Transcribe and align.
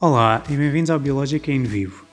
Olá 0.00 0.44
e 0.48 0.56
bem-vindos 0.56 0.90
ao 0.90 1.00
Biológica 1.00 1.50
em 1.50 1.64
Vivo. 1.64 2.06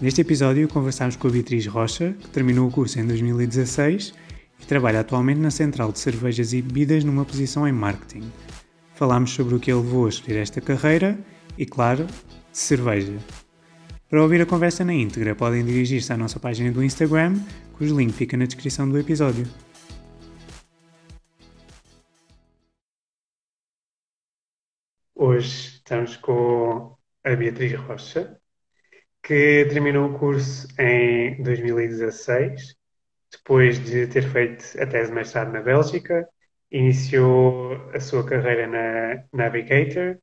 Neste 0.00 0.22
episódio 0.22 0.66
conversamos 0.66 1.14
com 1.14 1.28
a 1.28 1.30
Beatriz 1.30 1.64
Rocha, 1.68 2.16
que 2.18 2.28
terminou 2.28 2.66
o 2.66 2.70
curso 2.72 2.98
em 2.98 3.06
2016 3.06 4.12
e 4.60 4.66
trabalha 4.66 4.98
atualmente 4.98 5.38
na 5.38 5.52
Central 5.52 5.92
de 5.92 6.00
Cervejas 6.00 6.52
e 6.52 6.60
Bebidas 6.60 7.04
numa 7.04 7.24
posição 7.24 7.68
em 7.68 7.70
marketing. 7.70 8.28
Falámos 8.94 9.30
sobre 9.30 9.54
o 9.54 9.60
que 9.60 9.70
a 9.70 9.76
levou 9.76 10.06
a 10.06 10.08
escolher 10.08 10.38
esta 10.38 10.60
carreira 10.60 11.16
e, 11.56 11.64
claro, 11.64 12.06
de 12.06 12.58
cerveja. 12.58 13.16
Para 14.10 14.20
ouvir 14.20 14.42
a 14.42 14.46
conversa 14.46 14.84
na 14.84 14.92
íntegra, 14.92 15.36
podem 15.36 15.64
dirigir-se 15.64 16.12
à 16.12 16.16
nossa 16.16 16.40
página 16.40 16.72
do 16.72 16.82
Instagram, 16.82 17.38
cujo 17.74 17.96
link 17.96 18.12
fica 18.12 18.36
na 18.36 18.46
descrição 18.46 18.88
do 18.88 18.98
episódio. 18.98 19.46
Hoje 25.14 25.76
estamos 25.76 26.16
com 26.16 27.00
a 27.24 27.36
Beatriz 27.36 27.74
Rocha, 27.74 28.38
que 29.22 29.66
terminou 29.70 30.10
o 30.10 30.18
curso 30.18 30.68
em 30.78 31.42
2016, 31.42 32.76
depois 33.30 33.78
de 33.84 34.06
ter 34.08 34.22
feito 34.22 34.64
a 34.80 34.86
tese 34.86 35.10
de 35.10 35.14
mestrado 35.14 35.52
na 35.52 35.62
Bélgica, 35.62 36.28
iniciou 36.70 37.74
a 37.94 38.00
sua 38.00 38.24
carreira 38.26 38.66
na 38.66 39.24
Navigator. 39.32 40.18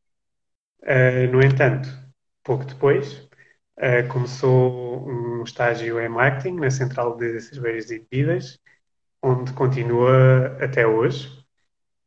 Uh, 0.83 1.31
no 1.31 1.41
entanto, 1.41 1.89
pouco 2.43 2.65
depois, 2.65 3.29
uh, 3.77 4.07
começou 4.09 5.07
um 5.09 5.43
estágio 5.43 5.99
em 5.99 6.09
marketing 6.09 6.55
na 6.57 6.69
Central 6.71 7.17
de 7.17 7.39
Cervejas 7.41 7.91
e 7.91 7.99
Bebidas, 7.99 8.59
onde 9.21 9.53
continua 9.53 10.57
até 10.61 10.85
hoje 10.87 11.38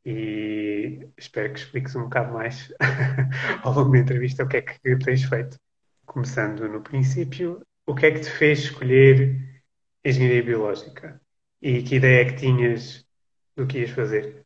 e 0.05 1.09
espero 1.17 1.53
que 1.53 1.61
expliques 1.61 1.95
um 1.95 2.05
bocado 2.05 2.33
mais 2.33 2.73
ao 3.63 3.73
longo 3.73 3.93
da 3.93 3.99
entrevista 3.99 4.45
o 4.45 4.49
que 4.49 4.57
é 4.59 4.63
que 4.63 4.97
tens 4.99 5.25
feito. 5.25 5.59
Começando 6.05 6.69
no 6.69 6.83
princípio, 6.83 7.65
o 7.87 7.95
que 7.95 8.07
é 8.07 8.11
que 8.11 8.21
te 8.21 8.31
fez 8.31 8.61
escolher 8.61 9.63
engenharia 10.05 10.43
biológica 10.43 11.21
e 11.61 11.83
que 11.83 11.97
ideia 11.97 12.23
é 12.23 12.25
que 12.25 12.37
tinhas 12.37 13.07
do 13.57 13.67
que 13.67 13.79
ias 13.79 13.91
fazer? 13.91 14.45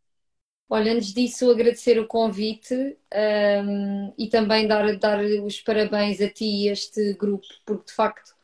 Olha, 0.69 0.91
antes 0.91 1.13
disso, 1.13 1.49
agradecer 1.49 1.97
o 1.97 2.05
convite 2.05 2.75
um, 2.75 4.13
e 4.17 4.27
também 4.29 4.67
dar, 4.67 4.97
dar 4.97 5.23
os 5.23 5.61
parabéns 5.61 6.19
a 6.21 6.29
ti 6.29 6.65
e 6.65 6.69
a 6.69 6.73
este 6.73 7.13
grupo, 7.13 7.47
porque 7.65 7.85
de 7.85 7.93
facto 7.93 8.36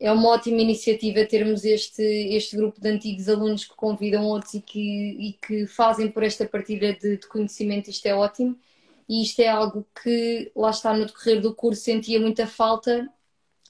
é 0.00 0.10
uma 0.10 0.30
ótima 0.30 0.62
iniciativa 0.62 1.26
termos 1.26 1.64
este, 1.64 2.02
este 2.02 2.56
grupo 2.56 2.80
de 2.80 2.88
antigos 2.88 3.28
alunos 3.28 3.64
que 3.66 3.76
convidam 3.76 4.24
outros 4.24 4.54
e 4.54 4.62
que, 4.62 4.80
e 4.80 5.32
que 5.34 5.66
fazem 5.66 6.10
por 6.10 6.22
esta 6.22 6.46
partilha 6.46 6.94
de, 6.94 7.18
de, 7.18 7.26
conhecimento. 7.28 7.90
Isto 7.90 8.06
é 8.06 8.14
ótimo 8.14 8.58
e 9.08 9.22
isto 9.22 9.40
é 9.40 9.48
algo 9.48 9.86
que 10.02 10.50
lá 10.56 10.70
está 10.70 10.96
no 10.96 11.06
decorrer 11.06 11.40
do 11.40 11.54
curso 11.54 11.82
sentia 11.82 12.18
muita 12.20 12.46
falta 12.46 13.08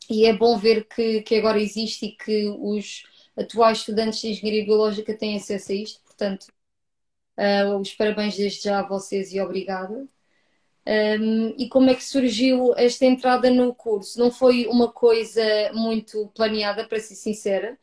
e 0.08 0.24
é 0.26 0.32
bom 0.32 0.56
ver 0.58 0.86
que, 0.86 1.22
que 1.22 1.34
agora 1.36 1.60
existe 1.60 2.06
e 2.06 2.16
que 2.16 2.48
os 2.58 3.04
atuais 3.36 3.78
estudantes 3.78 4.20
de 4.20 4.28
Engenharia 4.28 4.64
Biológica 4.64 5.14
têm 5.14 5.36
acesso 5.36 5.72
a 5.72 5.74
isto. 5.74 6.00
Portanto, 6.04 6.46
uh, 7.38 7.76
os 7.78 7.92
parabéns 7.94 8.36
desde 8.36 8.62
já 8.64 8.80
a 8.80 8.88
vocês 8.88 9.32
e 9.32 9.40
obrigada. 9.40 10.06
Um, 10.90 11.54
e 11.56 11.68
como 11.68 11.88
é 11.88 11.94
que 11.94 12.02
surgiu 12.02 12.74
esta 12.76 13.06
entrada 13.06 13.48
no 13.48 13.72
curso? 13.72 14.18
Não 14.18 14.28
foi 14.28 14.66
uma 14.66 14.90
coisa 14.90 15.40
muito 15.72 16.26
planeada, 16.34 16.84
para 16.84 16.98
ser 16.98 17.14
sincera. 17.14 17.78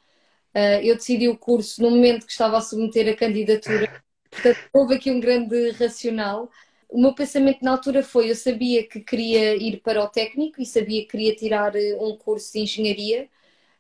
Uh, 0.54 0.82
eu 0.84 0.96
decidi 0.96 1.30
o 1.30 1.38
curso 1.38 1.82
no 1.82 1.90
momento 1.92 2.26
que 2.26 2.32
estava 2.34 2.58
a 2.58 2.62
submeter 2.62 3.08
a 3.14 3.16
candidatura, 3.16 4.04
portanto, 4.30 4.60
houve 4.74 4.96
aqui 4.96 5.10
um 5.12 5.22
grande 5.22 5.72
racional. 5.72 6.50
O 6.90 7.00
meu 7.02 7.14
pensamento 7.16 7.64
na 7.64 7.72
altura 7.72 8.04
foi: 8.04 8.30
eu 8.32 8.36
sabia 8.36 8.86
que 8.88 9.00
queria 9.00 9.56
ir 9.56 9.82
para 9.82 10.04
o 10.04 10.10
técnico 10.10 10.62
e 10.62 10.66
sabia 10.66 11.02
que 11.04 11.10
queria 11.10 11.36
tirar 11.36 11.76
eh, 11.78 11.96
um 12.02 12.18
curso 12.18 12.54
de 12.54 12.60
engenharia. 12.60 13.30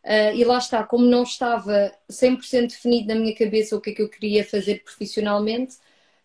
Uh, 0.05 0.35
e 0.35 0.43
lá 0.45 0.57
está, 0.57 0.83
como 0.85 1.05
não 1.05 1.23
estava 1.23 1.91
100% 2.09 2.69
definido 2.69 3.09
na 3.09 3.15
minha 3.15 3.35
cabeça 3.35 3.75
o 3.75 3.81
que 3.81 3.89
é 3.91 3.93
que 3.93 4.01
eu 4.01 4.09
queria 4.09 4.43
fazer 4.45 4.83
profissionalmente, 4.83 5.77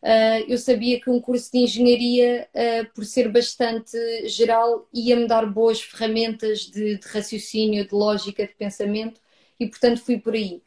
Uh, 0.02 0.42
eu 0.48 0.58
sabia 0.58 1.00
que 1.00 1.08
um 1.08 1.20
curso 1.20 1.52
de 1.52 1.58
engenharia, 1.58 2.48
uh, 2.52 2.92
por 2.92 3.04
ser 3.04 3.30
bastante 3.30 3.96
geral, 4.26 4.88
ia-me 4.92 5.28
dar 5.28 5.46
boas 5.46 5.80
ferramentas 5.80 6.62
de, 6.62 6.98
de, 6.98 7.08
raciocínio, 7.08 7.86
de 7.86 7.94
lógica, 7.94 8.44
de 8.44 8.52
pensamento, 8.52 9.20
e 9.60 9.68
portanto 9.68 10.00
fui 10.00 10.18
por 10.18 10.34
aí. 10.34 10.60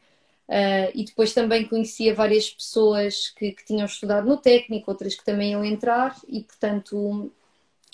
Uh, 0.48 0.88
e 0.94 1.04
depois 1.04 1.34
também 1.34 1.66
conhecia 1.66 2.14
várias 2.14 2.48
pessoas 2.48 3.28
que, 3.36 3.52
que, 3.52 3.64
tinham 3.66 3.84
estudado 3.84 4.26
no 4.26 4.38
técnico, 4.38 4.90
outras 4.90 5.14
que 5.14 5.24
também 5.24 5.50
iam 5.52 5.64
entrar, 5.64 6.16
e 6.26 6.42
portanto 6.42 7.30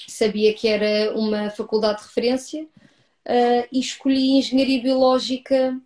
sabia 0.07 0.55
que 0.55 0.69
era 0.69 1.13
uma 1.17 1.51
faculdade 1.51 2.01
de 2.01 2.07
referência, 2.07 2.69
e 3.71 3.81
escolhi 3.81 4.33
engenharia 4.39 4.83
biológica 4.83 5.81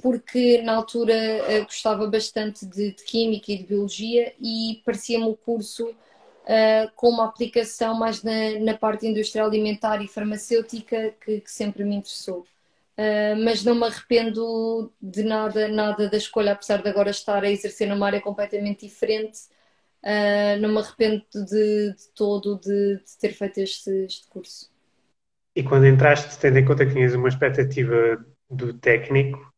porque 0.00 0.62
na 0.62 0.74
altura 0.74 1.14
uh, 1.14 1.64
gostava 1.64 2.06
bastante 2.06 2.66
de, 2.66 2.92
de, 2.92 3.04
Química 3.04 3.52
e 3.52 3.58
de 3.58 3.64
Biologia 3.64 4.32
e 4.40 4.80
parecia-me 4.84 5.26
o 5.26 5.36
curso 5.36 5.88
uh, 5.88 6.90
com 6.96 7.08
uma 7.08 7.26
aplicação 7.26 7.94
mais 7.94 8.22
na, 8.22 8.58
na, 8.60 8.74
parte 8.76 9.06
industrial 9.06 9.46
alimentar 9.46 10.02
e 10.02 10.08
farmacêutica 10.08 11.14
que, 11.24 11.40
que 11.40 11.50
sempre 11.50 11.84
me 11.84 11.96
interessou. 11.96 12.46
Uh, 12.98 13.36
mas 13.44 13.64
não 13.64 13.74
me 13.74 13.84
arrependo 13.84 14.92
de 15.00 15.22
nada, 15.22 15.68
nada 15.68 16.08
da 16.08 16.16
escolha, 16.16 16.52
apesar 16.52 16.82
de 16.82 16.88
agora 16.88 17.10
estar 17.10 17.42
a 17.42 17.50
exercer 17.50 17.88
numa 17.88 18.06
área 18.06 18.20
completamente 18.20 18.86
diferente. 18.86 19.38
não 20.60 20.70
me 20.70 20.78
arrependo 20.78 21.24
de, 21.32 21.94
de 21.94 22.08
todo 22.14 22.56
de, 22.56 22.96
de, 22.96 23.18
ter 23.18 23.32
feito 23.32 23.60
este, 23.60 23.90
este 24.04 24.26
curso. 24.28 24.70
E 25.56 25.62
quando 25.62 25.86
entraste, 25.86 26.38
tendo 26.38 26.58
em 26.58 26.64
conta 26.64 26.86
que 26.86 26.92
tinhas 26.92 27.14
uma 27.14 27.28
expectativa 27.28 28.24
do 28.50 28.74
técnico, 28.74 29.49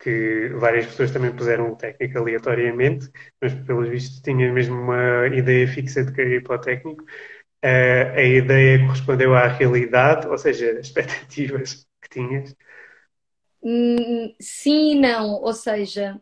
que 0.00 0.48
várias 0.54 0.86
pessoas 0.86 1.10
também 1.10 1.30
puseram 1.30 1.70
o 1.70 1.76
técnico 1.76 2.18
aleatoriamente, 2.18 3.10
mas 3.40 3.52
pelos 3.52 3.88
vistos 3.88 4.20
tinha 4.20 4.50
mesmo 4.50 4.80
uma 4.80 5.26
ideia 5.28 5.68
fixa 5.68 6.02
de 6.02 6.12
querer 6.12 6.42
para 6.42 6.56
o 6.56 6.60
técnico. 6.60 7.04
Uh, 7.62 8.16
a 8.16 8.22
ideia 8.22 8.78
correspondeu 8.86 9.34
à 9.34 9.46
realidade, 9.46 10.26
ou 10.26 10.38
seja, 10.38 10.72
as 10.72 10.86
expectativas 10.86 11.86
que 12.00 12.08
tinhas? 12.08 12.56
Hum, 13.62 14.34
sim 14.40 14.92
e 14.92 14.94
não, 14.94 15.32
ou 15.42 15.52
seja, 15.52 16.18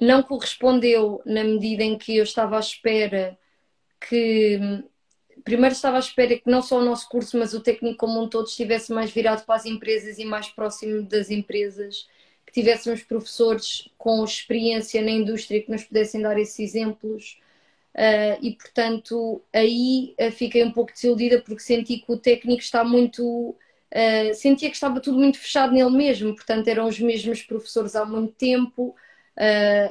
não 0.00 0.22
correspondeu 0.22 1.20
na 1.26 1.44
medida 1.44 1.82
em 1.82 1.98
que 1.98 2.16
eu 2.16 2.24
estava 2.24 2.56
à 2.56 2.60
espera 2.60 3.38
que. 4.00 4.82
Primeiro 5.44 5.74
estava 5.74 5.96
à 5.96 6.00
espera 6.00 6.38
que 6.38 6.50
não 6.50 6.62
só 6.62 6.78
o 6.78 6.84
nosso 6.84 7.06
curso, 7.06 7.36
mas 7.36 7.52
o 7.52 7.60
técnico 7.60 7.98
como 7.98 8.22
um 8.22 8.28
todo 8.28 8.46
estivesse 8.46 8.90
mais 8.94 9.10
virado 9.10 9.44
para 9.44 9.56
as 9.56 9.66
empresas 9.66 10.18
e 10.18 10.24
mais 10.24 10.48
próximo 10.48 11.02
das 11.02 11.28
empresas 11.28 12.06
tivéssemos 12.54 13.02
professores 13.02 13.90
com 13.98 14.24
experiência 14.24 15.02
na 15.02 15.10
indústria 15.10 15.60
que 15.60 15.70
nos 15.70 15.82
pudessem 15.82 16.22
dar 16.22 16.38
esses 16.38 16.58
exemplos. 16.60 17.40
Uh, 17.94 18.38
e 18.42 18.52
portanto 18.52 19.40
aí 19.52 20.16
uh, 20.20 20.30
fiquei 20.32 20.64
um 20.64 20.72
pouco 20.72 20.92
desiludida 20.92 21.40
porque 21.40 21.62
senti 21.62 21.98
que 21.98 22.10
o 22.10 22.16
técnico 22.16 22.60
está 22.60 22.82
muito 22.82 23.50
uh, 23.50 24.34
sentia 24.34 24.68
que 24.68 24.74
estava 24.74 25.00
tudo 25.00 25.16
muito 25.16 25.38
fechado 25.38 25.72
nele 25.72 25.96
mesmo, 25.96 26.34
portanto 26.34 26.66
eram 26.66 26.88
os 26.88 26.98
mesmos 26.98 27.42
professores 27.42 27.94
há 27.94 28.04
muito 28.04 28.34
tempo, 28.34 28.96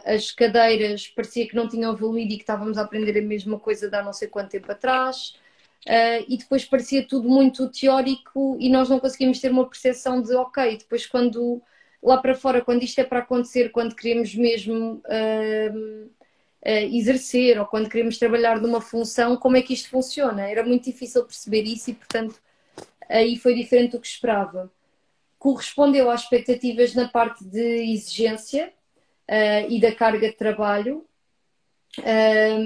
as 0.06 0.32
cadeiras 0.32 1.08
parecia 1.08 1.48
que 1.48 1.56
não 1.56 1.68
tinham 1.68 1.94
evoluído 1.94 2.34
e 2.34 2.36
que 2.38 2.44
estávamos 2.44 2.78
a 2.78 2.82
aprender 2.82 3.18
a 3.18 3.22
mesma 3.22 3.60
coisa 3.60 3.90
de 3.90 3.96
há 3.96 4.04
não 4.04 4.14
sei 4.14 4.28
quanto 4.28 4.52
tempo 4.52 4.72
atrás. 4.72 5.36
e 6.28 6.38
depois 6.38 6.64
parecia 6.66 7.06
tudo 7.06 7.28
muito 7.28 7.70
teórico 7.70 8.58
e 8.60 8.70
nós 8.70 8.90
não 8.90 9.00
conseguimos 9.00 9.40
ter 9.40 9.52
uma 9.52 9.68
percepção 9.68 10.22
de 10.22 10.34
ok, 10.36 10.78
depois 10.78 11.06
quando 11.06 11.62
lá 12.04 12.18
para 12.18 12.36
fora, 12.36 12.62
quando 12.62 12.84
isto 12.84 13.00
é 13.00 13.04
para 13.04 13.20
acontecer, 13.20 13.70
quando 13.70 13.96
queremos 13.96 14.36
mesmo 14.36 15.02
uh, 15.06 16.06
uh, 16.06 16.96
exercer 16.96 17.58
ou 17.58 17.66
quando 17.66 17.90
queremos 17.90 18.18
trabalhar 18.18 18.60
numa 18.60 18.82
função, 18.82 19.38
como 19.38 19.56
é 19.56 19.62
que 19.62 19.74
isto 19.74 19.90
funciona? 19.90 20.50
Era 20.50 20.66
muito 20.66 20.84
difícil 20.84 21.24
perceber 21.24 21.64
isso 21.64 21.92
e, 21.92 21.94
portanto, 21.94 22.36
aí 23.10 23.38
foi 23.38 23.56
diferente 23.56 23.92
do 23.92 24.02
que 24.02 24.08
esperava. 24.08 24.70
Correspondeu 25.40 26.12
às 26.12 26.24
expectativas 26.24 26.94
na 26.94 27.08
parte 27.08 27.44
de 27.46 27.94
exigência 27.94 28.74
uh, 29.30 29.72
e 29.72 29.80
da 29.80 29.94
carga 29.96 30.28
de 30.28 30.36
trabalho. 30.36 31.06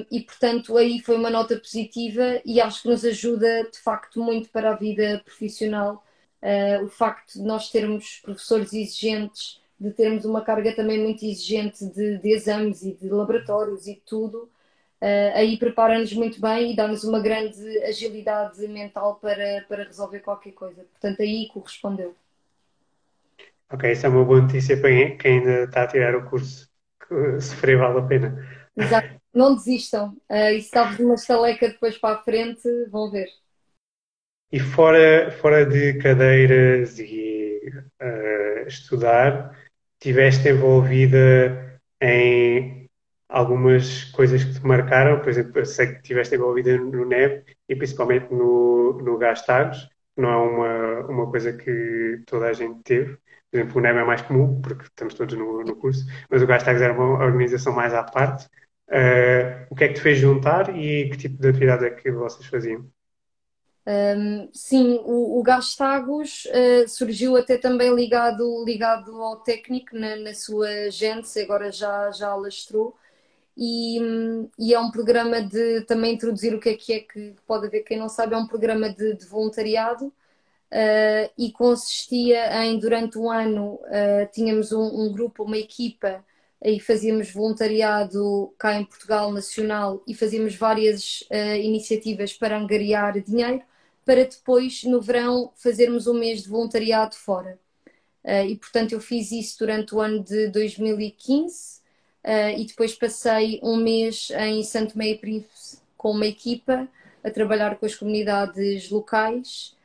e 0.09 0.21
portanto 0.21 0.77
aí 0.77 1.00
foi 1.00 1.17
uma 1.17 1.29
nota 1.29 1.57
positiva 1.57 2.41
e 2.45 2.61
acho 2.61 2.83
que 2.83 2.88
nos 2.88 3.03
ajuda 3.03 3.69
de 3.69 3.77
facto 3.77 4.23
muito 4.23 4.50
para 4.50 4.71
a 4.71 4.75
vida 4.75 5.21
profissional 5.25 6.01
Uh, 6.41 6.85
o 6.85 6.87
facto 6.87 7.33
de 7.33 7.41
nós 7.41 7.69
termos 7.71 8.19
professores 8.23 8.71
exigentes, 8.71 9.59
de 9.79 9.91
termos 9.91 10.25
uma 10.25 10.41
carga 10.41 10.75
também 10.75 10.99
muito 10.99 11.25
exigente 11.25 11.85
de, 11.85 12.17
de 12.19 12.29
exames 12.29 12.83
e 12.83 12.93
de 12.93 13.09
laboratórios 13.09 13.87
e 13.87 14.01
tudo, 14.05 14.49
uh, 15.01 15.35
aí 15.35 15.57
prepara-nos 15.57 16.13
muito 16.13 16.39
bem 16.39 16.71
e 16.71 16.75
dá-nos 16.75 17.03
uma 17.03 17.19
grande 17.19 17.83
agilidade 17.83 18.67
mental 18.67 19.15
para, 19.15 19.65
para 19.67 19.83
resolver 19.83 20.19
qualquer 20.19 20.51
coisa. 20.51 20.83
Portanto, 20.83 21.21
aí 21.21 21.47
correspondeu. 21.47 22.15
Ok, 23.69 23.91
isso 23.91 24.05
é 24.05 24.09
uma 24.09 24.23
boa 24.23 24.41
notícia 24.41 24.79
para 24.79 24.89
quem 25.17 25.39
ainda 25.39 25.63
está 25.63 25.83
a 25.83 25.87
tirar 25.87 26.15
o 26.15 26.29
curso, 26.29 26.69
que 27.07 27.41
sofrer 27.41 27.77
vale 27.77 27.99
a 27.99 28.03
pena. 28.03 28.47
Exato, 28.77 29.09
não 29.33 29.55
desistam. 29.55 30.15
Uh, 30.29 30.51
e 30.53 30.61
se 30.61 30.67
está 30.67 30.95
uma 30.99 31.15
estaleca 31.15 31.67
depois 31.67 31.97
para 31.97 32.15
a 32.15 32.23
frente, 32.23 32.67
vão 32.89 33.11
ver. 33.11 33.27
E 34.51 34.59
fora, 34.59 35.31
fora 35.41 35.65
de 35.65 35.95
cadeiras 35.99 36.97
e 36.99 37.59
uh, 38.01 38.67
estudar, 38.67 39.57
tiveste 39.99 40.47
envolvida 40.49 41.79
em 42.01 42.89
algumas 43.29 44.05
coisas 44.05 44.44
que 44.44 44.53
te 44.53 44.65
marcaram, 44.65 45.19
por 45.19 45.29
exemplo, 45.29 45.59
eu 45.59 45.65
sei 45.65 45.88
que 45.88 45.95
estiveste 45.97 46.35
envolvida 46.35 46.77
no 46.77 47.05
NEB 47.05 47.44
e 47.67 47.75
principalmente 47.75 48.33
no, 48.33 48.94
no 49.01 49.17
Gastagos, 49.17 49.89
não 50.15 50.29
é 50.29 50.38
uma, 50.38 50.99
uma 51.07 51.29
coisa 51.31 51.53
que 51.53 52.23
toda 52.25 52.47
a 52.47 52.53
gente 52.53 52.81
teve. 52.83 53.17
Por 53.51 53.57
exemplo, 53.57 53.77
o 53.77 53.81
NEB 53.81 53.99
é 53.99 54.03
mais 54.05 54.21
comum, 54.21 54.61
porque 54.61 54.83
estamos 54.85 55.13
todos 55.13 55.38
no, 55.38 55.63
no 55.63 55.75
curso, 55.75 56.05
mas 56.29 56.41
o 56.41 56.47
Gastagos 56.47 56.81
era 56.81 56.94
uma 56.94 57.23
organização 57.25 57.73
mais 57.73 57.94
à 57.94 58.03
parte. 58.03 58.47
Uh, 58.89 59.67
o 59.69 59.75
que 59.75 59.83
é 59.83 59.88
que 59.89 59.95
te 59.95 60.01
fez 60.01 60.17
juntar 60.17 60.75
e 60.75 61.09
que 61.09 61.17
tipo 61.17 61.38
de 61.41 61.49
atividade 61.49 61.85
é 61.85 61.91
que 61.91 62.09
vocês 62.11 62.45
faziam? 62.47 62.89
Um, 63.87 64.49
sim, 64.51 64.99
o, 65.05 65.39
o 65.39 65.41
Gastagos 65.41 66.45
uh, 66.47 66.89
surgiu 66.89 67.37
até 67.37 67.57
também 67.57 67.95
ligado, 67.95 68.65
ligado 68.65 69.23
ao 69.23 69.37
técnico 69.37 69.95
na, 69.95 70.17
na 70.17 70.33
sua 70.33 70.91
gênese, 70.91 71.39
agora 71.39 71.71
já, 71.71 72.11
já 72.11 72.27
alastrou, 72.27 72.93
e, 73.55 73.97
e, 74.59 74.73
é 74.73 74.79
um 74.79 74.91
programa 74.91 75.41
de 75.41 75.81
também 75.85 76.15
introduzir 76.15 76.53
o 76.53 76.59
que 76.59 76.69
é 76.69 76.75
que 76.75 76.93
é 76.93 76.99
que 76.99 77.33
pode 77.47 77.67
haver. 77.67 77.83
Quem 77.83 77.97
não 77.97 78.09
sabe, 78.09 78.35
é 78.35 78.37
um 78.37 78.45
programa 78.45 78.89
de, 78.89 79.15
de 79.15 79.25
voluntariado 79.25 80.07
uh, 80.07 81.31
e 81.37 81.51
consistia 81.53 82.65
em 82.65 82.77
durante 82.79 83.17
um 83.17 83.31
ano 83.31 83.75
uh, 83.85 84.29
tínhamos 84.33 84.73
um, 84.73 84.83
um, 84.83 85.11
grupo, 85.13 85.43
uma 85.43 85.57
equipa 85.57 86.25
e 86.61 86.79
fazíamos 86.79 87.31
voluntariado 87.31 88.53
cá 88.57 88.75
em 88.75 88.85
Portugal 88.85 89.31
Nacional 89.31 90.03
e 90.07 90.13
fazíamos 90.13 90.55
várias 90.55 91.23
iniciativas 91.61 92.33
para 92.33 92.57
angariar 92.57 93.19
dinheiro 93.21 93.61
para 94.07 94.24
depois, 94.24 94.86
no 94.86 95.01
verão, 95.01 95.51
fazermos 95.57 96.07
um 96.07 96.13
mês 96.13 96.44
de 96.44 96.50
voluntariado 96.50 97.13
fora. 97.13 97.59
Uh, 98.24 98.45
e, 98.48 98.56
portanto, 98.56 98.94
eu 98.94 99.01
fiz 99.01 99.33
isso 99.33 99.59
durante 99.59 99.94
o 99.94 100.00
ano 100.00 100.24
de 100.24 100.48
2015 100.48 101.81
uh, 102.24 102.57
e 102.57 102.65
depois 102.65 102.95
passei 102.95 103.59
um 103.62 103.75
mês 103.75 104.30
em 104.31 104.63
Santo 104.63 104.98
Meio 104.98 105.19
Príncipe 105.19 105.81
com 105.98 106.12
uma 106.12 106.25
equipa 106.25 106.88
a 107.21 107.30
trabalhar 107.30 107.75
com 107.75 107.86
as 107.86 107.95
comunidades 107.95 108.89
locais. 108.89 109.75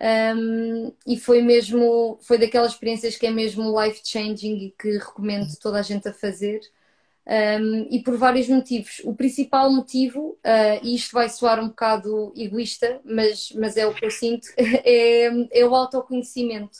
Um, 0.00 0.92
e 1.06 1.18
foi 1.18 1.42
mesmo, 1.42 2.18
foi 2.22 2.38
daquelas 2.38 2.72
experiências 2.72 3.16
que 3.16 3.26
é 3.26 3.30
mesmo 3.30 3.78
life 3.78 4.00
changing 4.02 4.56
e 4.56 4.70
que 4.70 4.92
recomendo 4.96 5.54
toda 5.60 5.78
a 5.78 5.82
gente 5.82 6.08
a 6.08 6.14
fazer 6.14 6.60
um, 7.26 7.88
e 7.90 8.02
por 8.02 8.16
vários 8.16 8.48
motivos. 8.48 9.00
O 9.04 9.14
principal 9.14 9.70
motivo, 9.72 10.38
uh, 10.44 10.80
e 10.82 10.94
isto 10.94 11.12
vai 11.12 11.28
soar 11.28 11.58
um 11.60 11.68
bocado 11.68 12.32
egoísta, 12.36 13.00
mas, 13.04 13.50
mas 13.52 13.76
é 13.76 13.86
o 13.86 13.94
que 13.94 14.04
eu 14.04 14.10
sinto, 14.10 14.48
é, 14.56 15.26
é 15.50 15.66
o 15.66 15.74
autoconhecimento. 15.74 16.78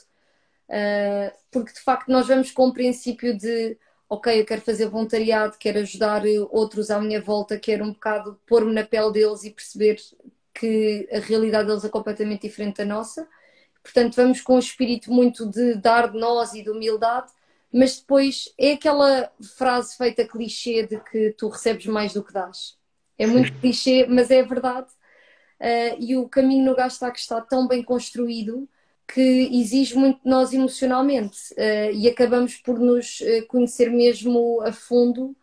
Uh, 0.69 1.33
porque 1.51 1.73
de 1.73 1.81
facto 1.81 2.09
nós 2.09 2.27
vamos 2.27 2.51
com 2.51 2.69
o 2.69 2.73
princípio 2.73 3.37
de 3.37 3.77
ok, 4.09 4.41
eu 4.41 4.47
quero 4.47 4.61
fazer 4.61 4.89
voluntariado, 4.89 5.57
quero 5.59 5.81
ajudar 5.81 6.23
outros 6.51 6.91
à 6.91 7.01
minha 7.01 7.21
volta, 7.21 7.59
quero 7.59 7.85
um 7.85 7.93
bocado 7.93 8.41
pôr-me 8.47 8.73
na 8.73 8.85
pele 8.85 9.13
deles 9.13 9.43
e 9.45 9.51
perceber 9.51 9.97
que 10.55 11.09
a 11.13 11.19
realidade 11.19 11.69
deles 11.69 11.85
é 11.85 11.89
completamente 11.89 12.43
diferente 12.43 12.79
da 12.79 12.85
nossa. 12.85 13.29
Portanto, 13.83 14.15
vamos 14.17 14.41
com 14.41 14.57
um 14.57 14.59
espírito 14.59 15.13
muito 15.13 15.47
de 15.49 15.75
dar 15.75 16.11
de 16.11 16.19
nós 16.19 16.55
e 16.55 16.63
de 16.63 16.71
humildade, 16.71 17.31
mas 17.73 17.99
depois 17.99 18.53
é 18.59 18.73
aquela 18.73 19.31
frase 19.57 19.97
feita 19.97 20.27
clichê 20.27 20.87
de 20.87 20.99
que 21.01 21.33
tu 21.33 21.49
recebes 21.49 21.87
mais 21.87 22.13
do 22.13 22.23
que 22.23 22.33
dás. 22.33 22.77
É 23.19 23.27
muito 23.27 23.53
clichê, 23.61 24.07
mas 24.07 24.31
é 24.31 24.43
verdade. 24.43 24.89
Uh, 25.61 25.97
e 25.99 26.17
o 26.17 26.29
caminho 26.29 26.67
no 26.67 26.77
Gastac 26.77 27.19
está 27.19 27.41
tão 27.41 27.67
bem 27.67 27.83
construído 27.83 28.69
que 29.09 29.49
exige 29.53 29.95
muito 29.95 30.23
de 30.23 30.29
nós 30.29 30.53
emocionalmente 30.53 31.39
uh, 31.55 31.93
e 31.95 32.09
acabamos 32.09 32.57
por 32.57 32.79
nos 32.79 33.21
uh, 33.21 33.47
conhecer 33.49 33.91
mesmo 33.91 34.61
a 34.63 34.73
fundo 34.73 35.35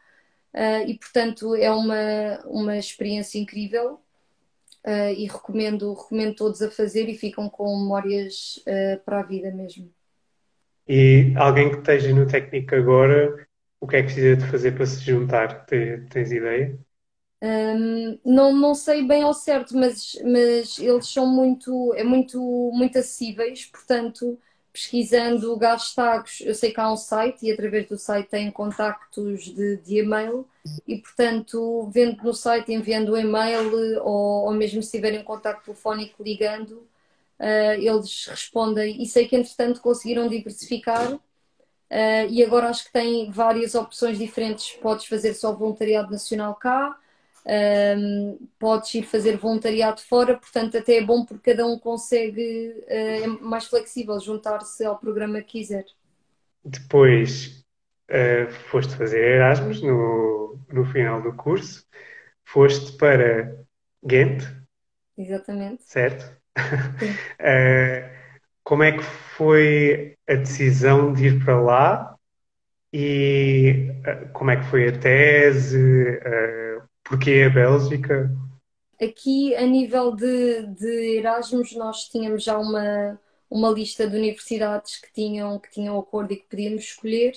e 0.86 0.94
portanto 1.00 1.56
é 1.56 1.72
uma, 1.72 2.40
uma 2.46 2.78
experiência 2.78 3.40
incrível 3.40 4.00
e 5.18 5.26
recomendo, 5.26 5.92
recomendo 5.96 6.36
todos 6.36 6.62
a 6.62 6.70
fazer 6.70 7.10
e 7.10 7.18
ficam 7.18 7.50
com 7.50 7.76
memórias 7.76 8.64
para 9.04 9.22
a 9.22 9.24
vida 9.24 9.50
mesmo. 9.50 9.92
E 10.88 11.34
alguém 11.38 11.72
que 11.72 11.78
esteja 11.80 12.14
no 12.14 12.28
técnico 12.28 12.76
agora, 12.76 13.48
o 13.80 13.88
que 13.88 13.98
é 13.98 14.00
que 14.02 14.06
precisa 14.08 14.38
de 14.38 14.48
fazer 14.52 14.74
para 14.74 14.86
se 14.86 15.02
juntar? 15.04 15.66
Tens 15.66 16.32
ideia? 16.32 16.78
Um, 17.42 18.18
não, 18.26 18.54
não 18.56 18.74
sei 18.74 19.06
bem 19.06 19.22
ao 19.24 19.34
certo, 19.34 19.76
mas, 19.76 20.14
mas 20.24 20.80
eles 20.80 21.08
são 21.10 21.28
muito, 21.28 21.94
é 21.96 22.02
muito, 22.04 22.40
muito 22.74 22.98
acessíveis, 22.98 23.66
portanto, 23.66 24.40
pesquisando 24.72 25.56
Gastagos, 25.58 26.40
eu 26.42 26.56
sei 26.56 26.72
que 26.72 26.80
há 26.80 26.90
um 26.92 26.96
site 26.96 27.46
e 27.46 27.52
através 27.52 27.86
do 27.88 27.98
site 27.98 28.30
têm 28.30 28.50
contactos 28.50 29.44
de, 29.44 29.76
de 29.78 29.98
e-mail 30.00 30.48
e, 30.88 30.98
portanto, 30.98 31.90
vendo 31.92 32.24
no 32.24 32.34
site, 32.34 32.72
enviando 32.72 33.10
o 33.12 33.18
e-mail 33.18 34.00
ou, 34.04 34.46
ou 34.46 34.54
mesmo 34.54 34.82
se 34.82 34.92
tiverem 34.92 35.22
contacto 35.24 35.66
telefónico 35.66 36.24
ligando, 36.24 36.88
uh, 37.40 37.80
eles 37.80 38.28
respondem 38.28 39.02
e 39.02 39.06
sei 39.06 39.28
que 39.28 39.36
entretanto 39.36 39.82
conseguiram 39.82 40.28
diversificar 40.28 41.14
uh, 41.14 41.20
e 42.30 42.44
agora 42.44 42.70
acho 42.70 42.86
que 42.86 42.94
têm 42.94 43.32
várias 43.32 43.76
opções 43.76 44.18
diferentes. 44.18 44.72
Podes 44.82 45.06
fazer 45.06 45.34
só 45.34 45.54
voluntariado 45.54 46.12
nacional 46.12 46.56
cá, 46.56 46.98
um, 47.46 47.52
ehm, 47.52 48.38
podes 48.58 48.94
ir 48.96 49.04
fazer 49.04 49.38
voluntariado 49.38 50.02
fora, 50.02 50.38
portanto 50.38 50.78
até 50.78 50.98
é 50.98 51.04
bom 51.04 51.26
porque 51.26 51.52
cada 51.52 51.66
um 51.68 51.78
consegue, 51.78 52.74
uh, 52.88 53.24
é 53.24 53.28
mais 53.28 53.66
flexível, 53.66 54.20
juntar-se 54.20 54.86
ao 54.86 54.98
programa 54.98 55.42
que 55.42 55.60
quiser. 55.60 55.86
Depois 56.64 57.66
uh, 58.10 58.52
foste 58.70 58.96
fazer 58.96 59.22
Erasmus 59.22 59.82
no, 59.82 60.58
no 60.72 60.86
final 60.86 61.22
do 61.22 61.34
curso, 61.34 61.86
foste 62.46 62.98
para 62.98 63.66
Ghent. 64.06 64.44
Exatamente. 65.18 65.84
Certo? 65.84 66.43
Uh, 66.58 68.10
como 68.64 68.84
é 68.84 68.92
que 68.92 69.04
foi 69.04 70.18
a 70.28 70.36
decisão 70.36 71.14
de 71.14 71.28
ir 71.28 71.44
para 71.44 71.60
lá 71.60 72.16
e 72.92 73.90
uh, 74.08 74.32
como 74.34 74.52
é 74.52 74.58
que 74.58 74.66
foi 74.66 74.88
a 74.88 74.98
tese? 75.00 75.78
Uh, 75.78 76.84
porquê 77.04 77.46
a 77.48 77.50
Bélgica? 77.50 78.32
Aqui, 79.02 79.56
a 79.56 79.66
nível 79.66 80.16
de, 80.16 80.68
de 80.68 81.18
Erasmus, 81.18 81.76
nós 81.76 82.08
tínhamos 82.10 82.44
já 82.44 82.58
uma, 82.58 83.20
uma 83.50 83.70
lista 83.70 84.08
de 84.08 84.16
universidades 84.16 84.98
que 84.98 85.12
tinham, 85.12 85.60
que 85.60 85.72
tinham 85.72 86.00
acordo 86.00 86.34
e 86.34 86.38
que 86.38 86.48
podíamos 86.50 86.84
escolher. 86.84 87.34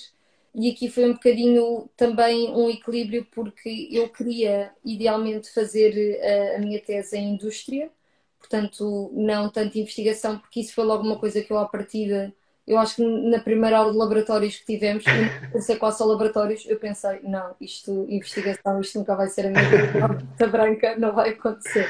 E 0.55 0.71
aqui 0.71 0.89
foi 0.89 1.05
um 1.11 1.15
bocadinho 1.15 1.89
também 1.97 2.51
um 2.51 2.71
equilíbrio, 2.71 3.27
porque 3.33 3.89
eu 3.91 4.09
queria 4.09 4.73
idealmente 4.85 5.53
fazer 5.53 6.19
a, 6.23 6.57
a 6.57 6.59
minha 6.61 6.81
tese 6.81 7.17
em 7.19 7.35
indústria, 7.35 7.91
portanto, 8.49 9.11
não 9.13 9.51
tanto 9.51 9.79
investigação, 9.79 10.39
porque 10.39 10.61
isso 10.61 10.75
foi 10.75 10.85
logo 10.85 11.03
uma 11.03 11.19
coisa 11.19 11.43
que 11.43 11.53
eu, 11.53 11.59
à 11.59 11.69
partida, 11.69 12.33
eu 12.67 12.79
acho 12.79 12.97
que 12.97 13.03
na 13.03 13.41
primeira 13.41 13.79
aula 13.79 13.93
de 13.93 13.99
laboratórios 13.99 14.57
que 14.57 14.65
tivemos, 14.65 15.05
pensei 15.53 15.77
quase 15.77 15.99
só 15.99 16.05
laboratórios, 16.05 16.65
eu 16.67 16.79
pensei, 16.79 17.21
não, 17.23 17.55
isto, 17.61 18.07
investigação, 18.09 18.81
isto 18.81 18.99
nunca 18.99 19.15
vai 19.17 19.29
ser 19.29 19.47
a 19.47 19.51
minha 19.51 19.63
coisa 20.39 20.47
branca, 20.51 20.97
não 20.97 21.13
vai 21.13 21.31
acontecer. 21.31 21.89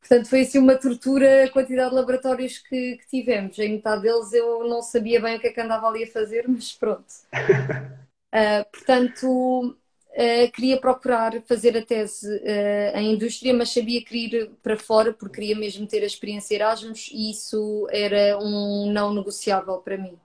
Portanto, 0.00 0.28
foi 0.28 0.42
assim 0.42 0.58
uma 0.58 0.76
tortura 0.76 1.44
a 1.44 1.50
quantidade 1.50 1.90
de 1.90 1.96
laboratórios 1.96 2.58
que, 2.58 2.98
que, 2.98 3.06
tivemos. 3.08 3.58
Em 3.58 3.72
metade 3.72 4.02
deles 4.02 4.32
eu 4.34 4.68
não 4.68 4.82
sabia 4.82 5.20
bem 5.20 5.36
o 5.36 5.40
que 5.40 5.46
é 5.46 5.52
que 5.52 5.60
andava 5.60 5.88
ali 5.88 6.04
a 6.04 6.12
fazer, 6.12 6.44
mas 6.46 6.72
pronto. 6.72 7.06
Uh, 8.32 8.64
portanto, 8.70 9.78
Uh, 10.14 10.48
queria 10.52 10.80
procurar 10.80 11.42
fazer 11.42 11.76
a 11.76 11.84
tese 11.84 12.28
uh, 12.28 12.96
em 12.96 13.14
indústria, 13.14 13.52
mas 13.52 13.72
sabia 13.72 14.00
que 14.00 14.16
ir 14.16 14.50
para 14.62 14.76
fora 14.76 15.12
porque 15.12 15.40
queria 15.40 15.56
mesmo 15.58 15.88
ter 15.88 16.04
a 16.04 16.06
experiência 16.06 16.54
Erasmus 16.54 17.10
e 17.12 17.32
isso 17.32 17.88
era 17.90 18.38
um 18.38 18.92
não 18.92 19.12
negociável 19.12 19.78
para 19.78 19.98
mim. 19.98 20.16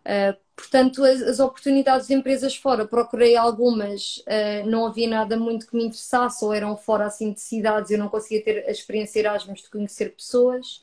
Uh, 0.00 0.34
portanto, 0.56 1.04
as, 1.04 1.20
as, 1.20 1.40
oportunidades 1.40 2.06
de 2.06 2.14
empresas 2.14 2.56
fora, 2.56 2.86
procurei 2.88 3.36
algumas, 3.36 4.24
não 4.66 4.86
havia 4.86 5.08
nada 5.08 5.36
muito 5.36 5.66
que 5.66 5.76
me 5.76 5.84
interessasse 5.84 6.42
ou 6.42 6.54
eram 6.54 6.74
fora 6.74 7.04
assim 7.04 7.32
de 7.34 7.40
cidades, 7.40 7.90
eu 7.90 7.98
não 7.98 8.08
conseguia 8.08 8.42
ter 8.42 8.64
a 8.66 8.70
experiência 8.70 9.20
Erasmus 9.20 9.60
de 9.62 9.70
conhecer 9.70 10.14
pessoas 10.14 10.80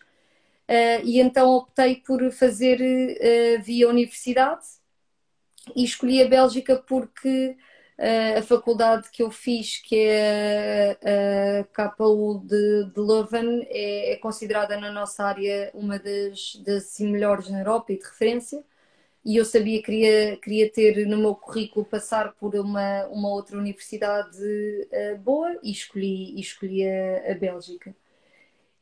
e 1.04 1.20
então 1.20 1.50
optei 1.50 1.96
por 1.96 2.32
fazer 2.32 2.80
via 3.62 3.90
universidade 3.90 4.66
e 5.76 5.84
escolhi 5.84 6.22
a 6.22 6.28
Bélgica 6.28 6.76
porque 6.76 7.58
a 8.38 8.41
faculdade 8.41 9.10
que 9.12 9.22
eu 9.22 9.29
fiz, 9.29 9.77
que 9.82 9.96
é 9.98 10.98
a 11.77 11.89
KU 11.89 12.41
de, 12.46 12.86
de 12.94 13.00
Leuven, 13.00 13.68
é, 13.70 14.13
é, 14.13 14.15
considerada 14.18 14.79
na 14.79 14.91
nossa 14.91 15.24
área 15.25 15.70
uma 15.74 16.00
das, 16.00 16.56
das 16.65 17.00
melhores 17.00 17.50
na 17.50 17.60
Europa 17.60 17.91
e 17.94 17.98
de 18.00 18.06
referência. 18.06 18.63
E 19.24 19.36
eu 19.38 19.46
sabia 19.46 19.79
que 19.79 19.86
queria, 19.86 20.38
queria 20.38 20.72
ter 20.72 21.06
no 21.08 21.18
meu 21.18 21.36
currículo 21.36 21.86
passar 21.86 22.34
por 22.36 22.56
uma, 22.56 23.06
uma 23.08 23.29
outra 23.29 23.58
universidade 23.58 24.38
uh, 24.38 25.18
boa 25.20 25.60
e 25.62 25.72
escolhi, 25.72 26.36
e 26.38 26.41
escolhi 26.41 26.88
a, 26.88 27.32
a 27.32 27.36
Bélgica. 27.36 27.96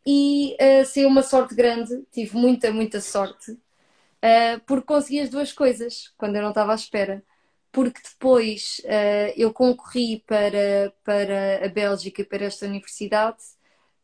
e 0.06 0.56
uh, 0.62 0.86
saiu 0.86 1.10
uma 1.10 1.24
sorte 1.24 1.54
grande, 1.56 2.04
tive 2.12 2.36
muita, 2.38 2.72
muita 2.72 3.02
sorte, 3.02 3.52
uh, 3.52 4.60
porque 4.66 4.86
consegui 4.88 5.20
as 5.22 5.30
duas 5.30 5.52
coisas 5.54 6.14
quando 6.18 6.36
eu 6.38 6.42
não 6.42 6.50
estava 6.50 6.72
à 6.74 6.76
espera. 6.76 7.24
Porque 7.72 8.02
depois 8.02 8.82
uh, 8.86 9.34
eu 9.36 9.54
concorri 9.54 10.24
para, 10.26 10.94
para 11.04 11.66
a 11.66 11.70
Bélgica, 11.70 12.24
para 12.26 12.46
esta 12.46 12.66
universidade, 12.66 13.38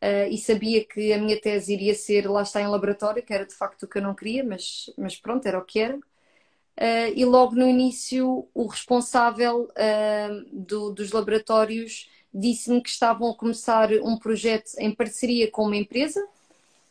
uh, 0.01 0.29
e 0.29 0.38
sabia 0.38 0.86
que 0.86 1.13
a 1.13 1.17
minha 1.17 1.39
tese 1.39 1.74
iria 1.74 1.96
ser 1.96 2.29
lá 2.29 2.43
está 2.43 2.62
em 2.62 2.67
laboratório, 2.67 3.24
que 3.24 3.34
era 3.34 3.46
de 3.46 3.55
facto 3.55 3.84
o 3.84 3.88
que 3.88 3.98
eu 3.98 4.01
não 4.03 4.15
queria, 4.15 4.43
mas, 4.43 4.91
mas 4.98 5.15
pronto, 5.15 5.46
era 5.48 5.60
o 5.60 5.65
que 5.65 5.79
era. 5.79 5.96
Uh, 5.98 7.13
e 7.15 7.25
logo 7.25 7.55
no 7.55 7.67
início, 7.67 8.48
o 8.53 8.67
responsável 8.67 9.67
do, 10.51 10.91
dos 10.91 11.12
laboratórios 11.12 12.10
disse-me 12.34 12.82
que 12.82 12.89
estavam 12.89 13.29
a 13.29 13.36
começar 13.36 13.91
um 14.03 14.17
projeto 14.17 14.72
em 14.79 14.93
parceria 14.93 15.50
com 15.51 15.65
uma 15.65 15.77
empresa. 15.77 16.20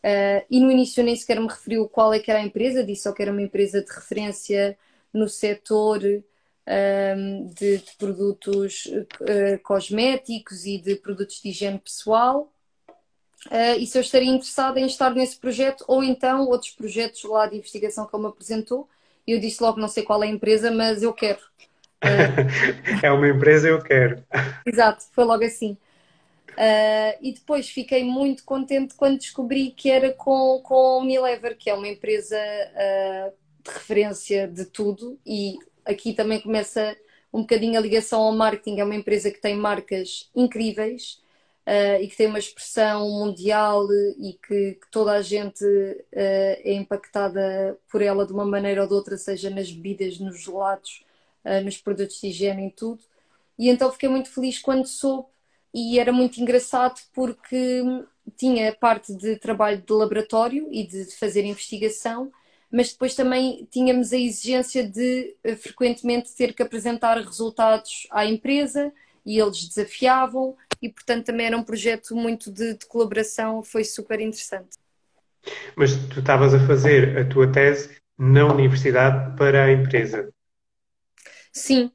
Uh, 0.03 0.43
e 0.49 0.59
no 0.59 0.69
início 0.69 1.01
nem 1.01 1.15
sequer 1.15 1.39
me 1.39 1.47
referiu 1.47 1.87
qual 1.87 2.13
é 2.13 2.19
que 2.19 2.29
era 2.29 2.41
a 2.41 2.43
empresa, 2.43 2.83
disse 2.83 3.03
só 3.03 3.13
que 3.13 3.21
era 3.21 3.31
uma 3.31 3.41
empresa 3.41 3.81
de 3.81 3.89
referência 3.89 4.77
no 5.13 5.29
setor 5.29 6.01
um, 6.67 7.47
de, 7.47 7.77
de, 7.77 7.91
produtos 7.97 8.85
uh, 8.85 9.59
cosméticos 9.63 10.65
e 10.65 10.77
de 10.77 10.95
produtos 10.95 11.41
de 11.41 11.49
higiene 11.49 11.79
pessoal. 11.79 12.51
Uh, 13.47 13.77
e 13.77 13.85
se 13.85 13.97
eu 13.97 14.01
estaria 14.01 14.29
interessada 14.29 14.79
em 14.79 14.85
estar 14.85 15.13
nesse 15.13 15.37
projeto 15.37 15.83
ou 15.87 16.01
então 16.01 16.47
outros 16.47 16.71
projetos 16.71 17.23
lá 17.25 17.45
de 17.45 17.57
investigação 17.57 18.07
que 18.07 18.15
ele 18.15 18.23
me 18.23 18.29
apresentou. 18.29 18.87
Eu 19.25 19.39
disse 19.39 19.61
logo, 19.61 19.79
não 19.79 19.87
sei 19.87 20.03
qual 20.03 20.21
é 20.23 20.27
a 20.27 20.29
empresa, 20.29 20.71
mas 20.71 21.01
eu 21.03 21.13
quero. 21.13 21.39
Uh, 22.03 23.01
é 23.03 23.11
uma 23.11 23.27
empresa, 23.27 23.67
eu 23.67 23.81
quero. 23.81 24.23
Exato, 24.65 25.05
foi 25.11 25.23
logo 25.25 25.43
assim. 25.43 25.77
Uh, 26.51 27.17
e 27.21 27.33
depois 27.33 27.69
fiquei 27.69 28.03
muito 28.03 28.43
contente 28.43 28.93
quando 28.95 29.17
descobri 29.17 29.71
que 29.71 29.89
era 29.89 30.11
com, 30.13 30.61
com 30.61 30.75
a 30.75 30.97
Unilever, 30.99 31.57
que 31.57 31.69
é 31.69 31.73
uma 31.73 31.87
empresa 31.87 32.37
de 33.63 33.71
referência 33.71 34.47
de 34.47 34.65
tudo, 34.65 35.17
e 35.25 35.57
aqui 35.85 36.13
também 36.13 36.39
começa 36.41 36.95
um 37.33 37.41
bocadinho 37.41 37.77
a 37.77 37.81
ligação 37.81 38.21
ao 38.21 38.31
marketing. 38.31 38.79
É 38.79 38.83
uma 38.83 38.95
empresa 38.95 39.31
que 39.31 39.41
tem 39.41 39.55
marcas 39.55 40.29
incríveis 40.35 41.21
uh, 41.67 42.01
e 42.01 42.07
que 42.07 42.15
tem 42.15 42.27
uma 42.27 42.39
expressão 42.39 43.09
mundial 43.09 43.87
e 44.19 44.33
que, 44.33 44.73
que 44.75 44.91
toda 44.91 45.13
a 45.13 45.21
gente 45.21 45.65
uh, 45.65 46.03
é 46.11 46.73
impactada 46.73 47.77
por 47.91 48.01
ela 48.01 48.25
de 48.25 48.33
uma 48.33 48.45
maneira 48.45 48.81
ou 48.83 48.87
de 48.87 48.93
outra, 48.93 49.17
seja 49.17 49.49
nas 49.49 49.71
bebidas, 49.71 50.19
nos 50.19 50.41
gelados, 50.43 51.03
uh, 51.45 51.63
nos 51.63 51.77
produtos 51.77 52.19
de 52.21 52.27
higiene, 52.27 52.63
em 52.63 52.69
tudo. 52.69 53.01
E 53.57 53.69
então 53.69 53.91
fiquei 53.91 54.09
muito 54.09 54.29
feliz 54.29 54.59
quando 54.59 54.85
soube 54.87 55.27
e 55.73 55.99
era 55.99 56.11
muito 56.11 56.39
engraçado 56.39 56.99
porque 57.13 57.81
tinha 58.37 58.73
parte 58.73 59.13
de 59.13 59.35
trabalho 59.37 59.81
de 59.81 59.91
laboratório 59.93 60.67
e 60.71 60.85
de 60.85 61.05
fazer 61.15 61.43
investigação 61.45 62.31
mas 62.73 62.91
depois 62.91 63.13
também 63.13 63.67
tínhamos 63.69 64.11
a 64.11 64.17
exigência 64.17 64.83
de 64.83 65.35
uh, 65.45 65.55
frequentemente 65.55 66.35
ter 66.35 66.53
que 66.53 66.63
apresentar 66.63 67.19
resultados 67.19 68.07
à 68.09 68.25
empresa 68.25 68.91
e 69.23 69.39
eles 69.39 69.67
desafiavam 69.67 70.57
e 70.81 70.89
portanto 70.89 71.27
também 71.27 71.45
era 71.45 71.55
um 71.55 71.63
projeto 71.63 72.15
muito 72.15 72.51
de, 72.51 72.73
de 72.73 72.87
colaboração, 72.87 73.61
foi 73.61 73.83
super 73.83 74.19
interessante. 74.19 74.75
Mas 75.75 75.95
tu 76.07 76.19
estavas 76.19 76.55
a 76.55 76.65
fazer 76.65 77.15
a 77.15 77.29
tua 77.29 77.51
tese 77.51 77.95
na 78.17 78.45
universidade 78.47 79.37
para 79.37 79.65
a 79.65 79.71
empresa? 79.71 80.33
Sim, 81.51 81.91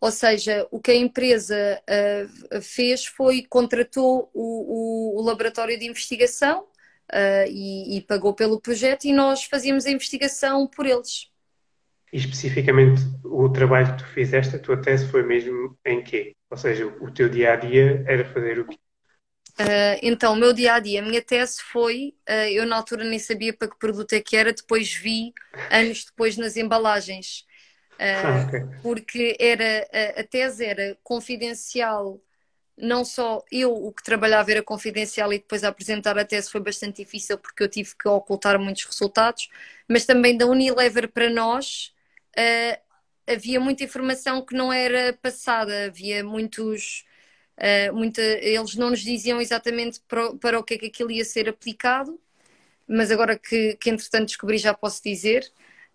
ou 0.00 0.10
seja, 0.10 0.66
o 0.70 0.80
que 0.80 0.92
a 0.92 0.96
empresa 0.96 1.82
uh, 1.82 2.62
fez 2.62 3.04
foi 3.04 3.42
contratou 3.42 4.30
o, 4.32 5.16
o, 5.16 5.20
o 5.20 5.22
laboratório 5.22 5.78
de 5.78 5.86
investigação 5.86 6.66
uh, 7.10 7.48
e, 7.48 7.96
e, 7.96 8.00
pagou 8.02 8.34
pelo 8.34 8.60
projeto 8.60 9.04
e 9.04 9.12
nós 9.12 9.44
fazíamos 9.44 9.86
a 9.86 9.90
investigação 9.90 10.66
por 10.66 10.86
eles. 10.86 11.30
E 12.12 12.18
especificamente 12.18 13.02
o 13.24 13.48
trabalho 13.48 13.92
que 13.92 14.04
tu 14.04 14.06
fizeste, 14.08 14.56
a 14.56 14.58
tua 14.58 14.80
tese 14.80 15.06
foi 15.08 15.22
mesmo 15.22 15.76
em 15.84 16.02
quê? 16.02 16.34
Ou 16.50 16.56
seja, 16.56 16.86
o 16.86 17.10
teu 17.10 17.28
dia 17.28 17.54
a 17.54 17.56
dia 17.56 18.04
era 18.06 18.24
fazer 18.24 18.58
o 18.58 18.66
quê? 18.66 18.78
Uh, 19.60 19.98
então, 20.02 20.32
o 20.32 20.36
meu 20.36 20.52
dia 20.52 20.74
a 20.74 20.80
dia, 20.80 21.00
a 21.00 21.04
minha 21.04 21.22
tese 21.22 21.60
foi, 21.62 22.14
uh, 22.28 22.48
eu 22.50 22.66
na 22.66 22.76
altura 22.76 23.04
nem 23.04 23.18
sabia 23.18 23.52
para 23.52 23.68
que 23.68 23.78
produto 23.78 24.12
é 24.14 24.20
que 24.20 24.36
era, 24.36 24.52
depois 24.52 24.92
vi, 24.94 25.32
anos 25.70 26.04
depois, 26.04 26.36
nas 26.36 26.56
embalagens. 26.56 27.44
Uh, 27.92 28.26
ah, 28.26 28.46
okay. 28.46 28.60
Porque 28.82 29.36
era, 29.38 29.86
a, 29.92 30.20
a 30.20 30.24
tese 30.24 30.64
era 30.64 30.96
confidencial 31.02 32.20
não 32.76 33.04
só 33.04 33.44
eu, 33.50 33.72
o 33.72 33.92
que 33.92 34.02
trabalhava 34.02 34.50
era 34.50 34.62
confidencial 34.62 35.32
e 35.32 35.38
depois 35.38 35.62
a 35.64 35.68
apresentar 35.68 36.18
a 36.18 36.24
tese 36.24 36.50
foi 36.50 36.60
bastante 36.60 37.04
difícil 37.04 37.38
porque 37.38 37.62
eu 37.62 37.68
tive 37.68 37.94
que 37.96 38.08
ocultar 38.08 38.58
muitos 38.58 38.84
resultados, 38.84 39.48
mas 39.88 40.04
também 40.06 40.36
da 40.36 40.46
Unilever 40.46 41.08
para 41.10 41.30
nós 41.30 41.94
uh, 42.38 42.82
havia 43.26 43.60
muita 43.60 43.84
informação 43.84 44.44
que 44.44 44.54
não 44.54 44.72
era 44.72 45.12
passada, 45.14 45.86
havia 45.86 46.24
muitos. 46.24 47.04
Uh, 47.58 47.94
muita, 47.94 48.22
eles 48.22 48.74
não 48.76 48.90
nos 48.90 49.00
diziam 49.00 49.40
exatamente 49.40 50.00
para, 50.08 50.34
para, 50.36 50.58
o 50.58 50.64
que 50.64 50.74
é 50.74 50.78
que 50.78 50.86
aquilo 50.86 51.10
ia 51.10 51.24
ser 51.24 51.48
aplicado, 51.48 52.18
mas 52.88 53.10
agora 53.10 53.38
que, 53.38 53.76
que 53.76 53.90
entretanto 53.90 54.26
descobri 54.26 54.58
já 54.58 54.74
posso 54.74 55.02
dizer. 55.02 55.50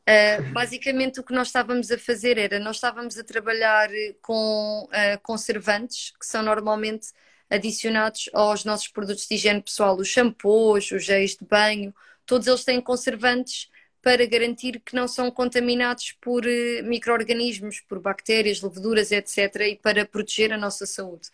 Uh, 0.08 0.54
basicamente 0.54 1.20
o 1.20 1.24
que 1.24 1.34
nós 1.34 1.48
estávamos 1.48 1.92
a 1.92 1.98
fazer 1.98 2.38
era, 2.38 2.60
nós 2.60 2.78
estávamos 2.78 3.18
a 3.18 3.26
trabalhar 3.26 3.90
com 4.22 4.86
uh, 4.86 5.20
conservantes 5.22 6.14
que 6.18 6.26
são 6.26 6.42
normalmente 6.42 7.10
adicionados 7.50 8.30
aos 8.34 8.64
nossos 8.64 8.88
produtos 8.88 9.28
de 9.28 9.36
higiene 9.36 9.62
pessoal, 9.62 9.98
os 9.98 10.08
shampoos, 10.08 10.92
os 10.92 11.04
géis 11.04 11.32
de 11.36 11.46
banho, 11.46 11.94
todos 12.26 12.48
eles 12.48 12.64
têm 12.64 12.80
conservantes 12.80 13.70
para 14.02 14.26
garantir 14.26 14.80
que 14.80 14.96
não 14.96 15.10
são 15.10 15.30
contaminados 15.30 16.14
por 16.22 16.46
uh, 16.46 16.84
micro-organismos, 16.86 17.82
por 17.82 18.00
bactérias, 18.00 18.62
leveduras, 18.62 19.12
etc., 19.12 19.68
e 19.72 19.76
para 19.76 20.06
proteger 20.06 20.54
a 20.54 20.58
nossa 20.58 20.86
saúde. 20.86 21.28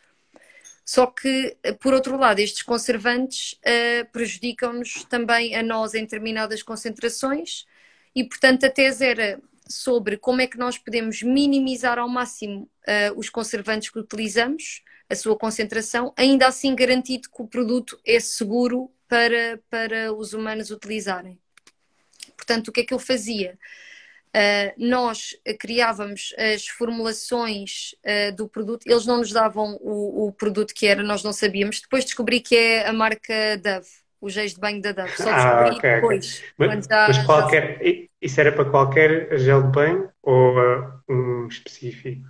Só 0.84 1.06
que, 1.06 1.56
por 1.80 1.94
outro 1.94 2.18
lado, 2.18 2.40
estes 2.40 2.62
conservantes 2.62 3.58
prejudicam-nos 4.12 5.06
também 5.06 5.56
a 5.56 5.64
nós 5.64 5.94
em 5.94 6.02
determinadas 6.02 6.62
concentrações, 6.62 7.66
e, 8.16 8.24
portanto, 8.24 8.66
a 8.66 8.70
tese 8.70 9.06
era 9.06 9.42
sobre 9.68 10.18
como 10.18 10.42
é 10.42 10.48
que 10.48 10.58
nós 10.58 10.78
podemos 10.78 11.24
minimizar 11.24 11.98
ao 11.98 12.10
máximo 12.10 12.70
uh, 12.88 13.18
os 13.18 13.30
conservantes 13.30 13.90
que 13.90 14.00
utilizamos, 14.00 14.84
a 15.10 15.16
sua 15.16 15.38
concentração, 15.38 16.14
ainda 16.16 16.48
assim 16.48 16.76
garantido 16.76 17.30
que 17.30 17.42
o 17.42 17.48
produto 17.48 18.00
é 18.06 18.20
seguro 18.20 18.92
para, 19.08 19.60
para 19.70 20.14
os 20.14 20.34
humanos 20.34 20.72
utilizarem. 20.72 21.40
Portanto, 22.36 22.68
o 22.70 22.72
que 22.72 22.82
é 22.82 22.84
que 22.84 22.94
eu 22.94 23.00
fazia? 23.00 23.58
Uh, 24.36 24.74
nós 24.78 25.38
criávamos 25.60 26.34
as 26.38 26.68
formulações 26.68 27.94
uh, 28.04 28.36
do 28.36 28.50
produto, 28.50 28.88
eles 28.88 29.06
não 29.06 29.18
nos 29.20 29.32
davam 29.32 29.78
o, 29.80 30.28
o, 30.28 30.32
produto 30.32 30.74
que 30.74 30.88
era, 30.88 31.04
nós 31.04 31.24
não 31.24 31.32
sabíamos. 31.32 31.82
Depois 31.82 32.04
descobri 32.04 32.42
que 32.42 32.56
é 32.56 32.88
a 32.88 32.94
marca 32.94 33.58
Dove 33.58 34.03
os 34.24 34.32
géis 34.32 34.54
de 34.54 34.60
banho 34.60 34.82
da 34.82 34.94
Dove. 34.94 35.18
Só 35.18 35.30
ah, 35.30 35.70
okay, 35.70 35.96
depois. 35.96 36.38
Okay. 36.38 36.50
Mas, 36.58 36.86
já, 36.86 37.08
mas, 37.08 37.26
qualquer, 37.26 37.78
já... 37.84 38.08
isso 38.22 38.40
era 38.40 38.52
para 38.54 38.70
qualquer 38.70 39.38
gel 39.38 39.64
de 39.64 39.72
banho 39.72 40.10
ou 40.22 40.58
uh, 40.58 40.94
um 41.10 41.48
específico? 41.48 42.26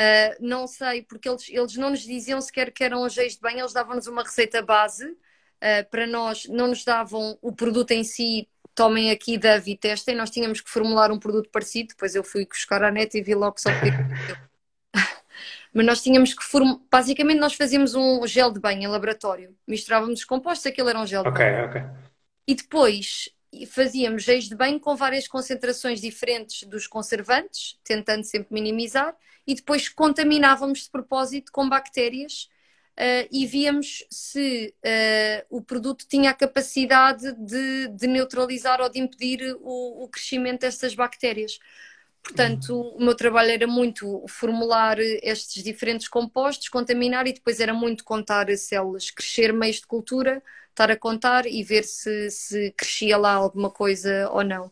Uh, 0.00 0.36
não 0.40 0.68
sei, 0.68 1.02
porque 1.02 1.28
eles, 1.28 1.48
eles 1.48 1.76
não 1.76 1.90
nos 1.90 2.00
diziam 2.00 2.40
sequer 2.40 2.70
que 2.70 2.84
eram 2.84 3.04
os 3.04 3.12
géis 3.12 3.34
de 3.34 3.40
banho, 3.40 3.58
eles 3.58 3.72
davam-nos 3.72 4.06
uma 4.06 4.22
receita 4.22 4.62
base 4.62 5.04
uh, 5.04 5.90
para 5.90 6.06
nós, 6.06 6.46
não 6.48 6.68
nos 6.68 6.84
davam 6.84 7.36
o 7.42 7.52
produto 7.52 7.90
em 7.90 8.04
si, 8.04 8.48
tomem 8.72 9.10
aqui 9.10 9.36
da 9.36 9.58
e 9.58 9.76
testem, 9.76 10.14
nós 10.14 10.30
tínhamos 10.30 10.60
que 10.60 10.70
formular 10.70 11.10
um 11.10 11.18
produto 11.18 11.50
parecido, 11.50 11.88
depois 11.88 12.14
eu 12.14 12.22
fui 12.22 12.46
buscar 12.46 12.84
a 12.84 12.90
net 12.90 13.18
e 13.18 13.22
vi 13.22 13.34
logo 13.34 13.56
só 13.58 13.70
que 13.70 13.90
mas 15.72 15.86
nós 15.86 16.02
tínhamos 16.02 16.34
que 16.34 16.44
formar. 16.44 16.78
Basicamente, 16.90 17.38
nós 17.38 17.54
fazíamos 17.54 17.94
um 17.94 18.26
gel 18.26 18.50
de 18.52 18.60
banho 18.60 18.82
em 18.82 18.86
laboratório, 18.86 19.56
misturávamos 19.66 20.20
os 20.20 20.24
compostos, 20.24 20.66
aquilo 20.66 20.88
era 20.88 21.00
um 21.00 21.06
gel 21.06 21.22
de 21.22 21.28
okay, 21.28 21.50
banho. 21.50 21.66
Ok, 21.66 21.82
E 22.46 22.54
depois 22.54 23.28
fazíamos 23.68 24.22
géis 24.22 24.48
de 24.48 24.54
banho 24.54 24.80
com 24.80 24.96
várias 24.96 25.28
concentrações 25.28 26.00
diferentes 26.00 26.66
dos 26.68 26.86
conservantes, 26.86 27.78
tentando 27.84 28.24
sempre 28.24 28.52
minimizar, 28.54 29.14
e 29.46 29.54
depois 29.54 29.88
contaminávamos 29.88 30.84
de 30.84 30.90
propósito 30.90 31.52
com 31.52 31.68
bactérias 31.68 32.48
uh, 32.98 33.28
e 33.30 33.46
víamos 33.46 34.04
se 34.10 34.74
uh, 34.84 35.46
o 35.56 35.62
produto 35.62 36.06
tinha 36.06 36.30
a 36.30 36.34
capacidade 36.34 37.32
de, 37.34 37.88
de 37.88 38.06
neutralizar 38.06 38.80
ou 38.80 38.88
de 38.88 39.00
impedir 39.00 39.56
o, 39.60 40.04
o 40.04 40.08
crescimento 40.08 40.60
destas 40.60 40.94
bactérias. 40.94 41.58
Portanto, 42.22 42.80
o 42.80 43.04
meu 43.04 43.14
trabalho 43.16 43.50
era 43.50 43.66
muito 43.66 44.24
formular 44.28 44.98
estes 45.00 45.62
diferentes 45.62 46.08
compostos, 46.08 46.68
contaminar 46.68 47.26
e 47.26 47.32
depois 47.32 47.60
era 47.60 47.74
muito 47.74 48.04
contar 48.04 48.50
as 48.50 48.62
células, 48.62 49.10
crescer 49.10 49.52
meios 49.52 49.76
de 49.76 49.86
cultura, 49.86 50.42
estar 50.70 50.90
a 50.90 50.96
contar 50.96 51.46
e 51.46 51.62
ver 51.64 51.84
se, 51.84 52.30
se 52.30 52.72
crescia 52.72 53.16
lá 53.18 53.32
alguma 53.34 53.70
coisa 53.70 54.30
ou 54.30 54.44
não. 54.44 54.66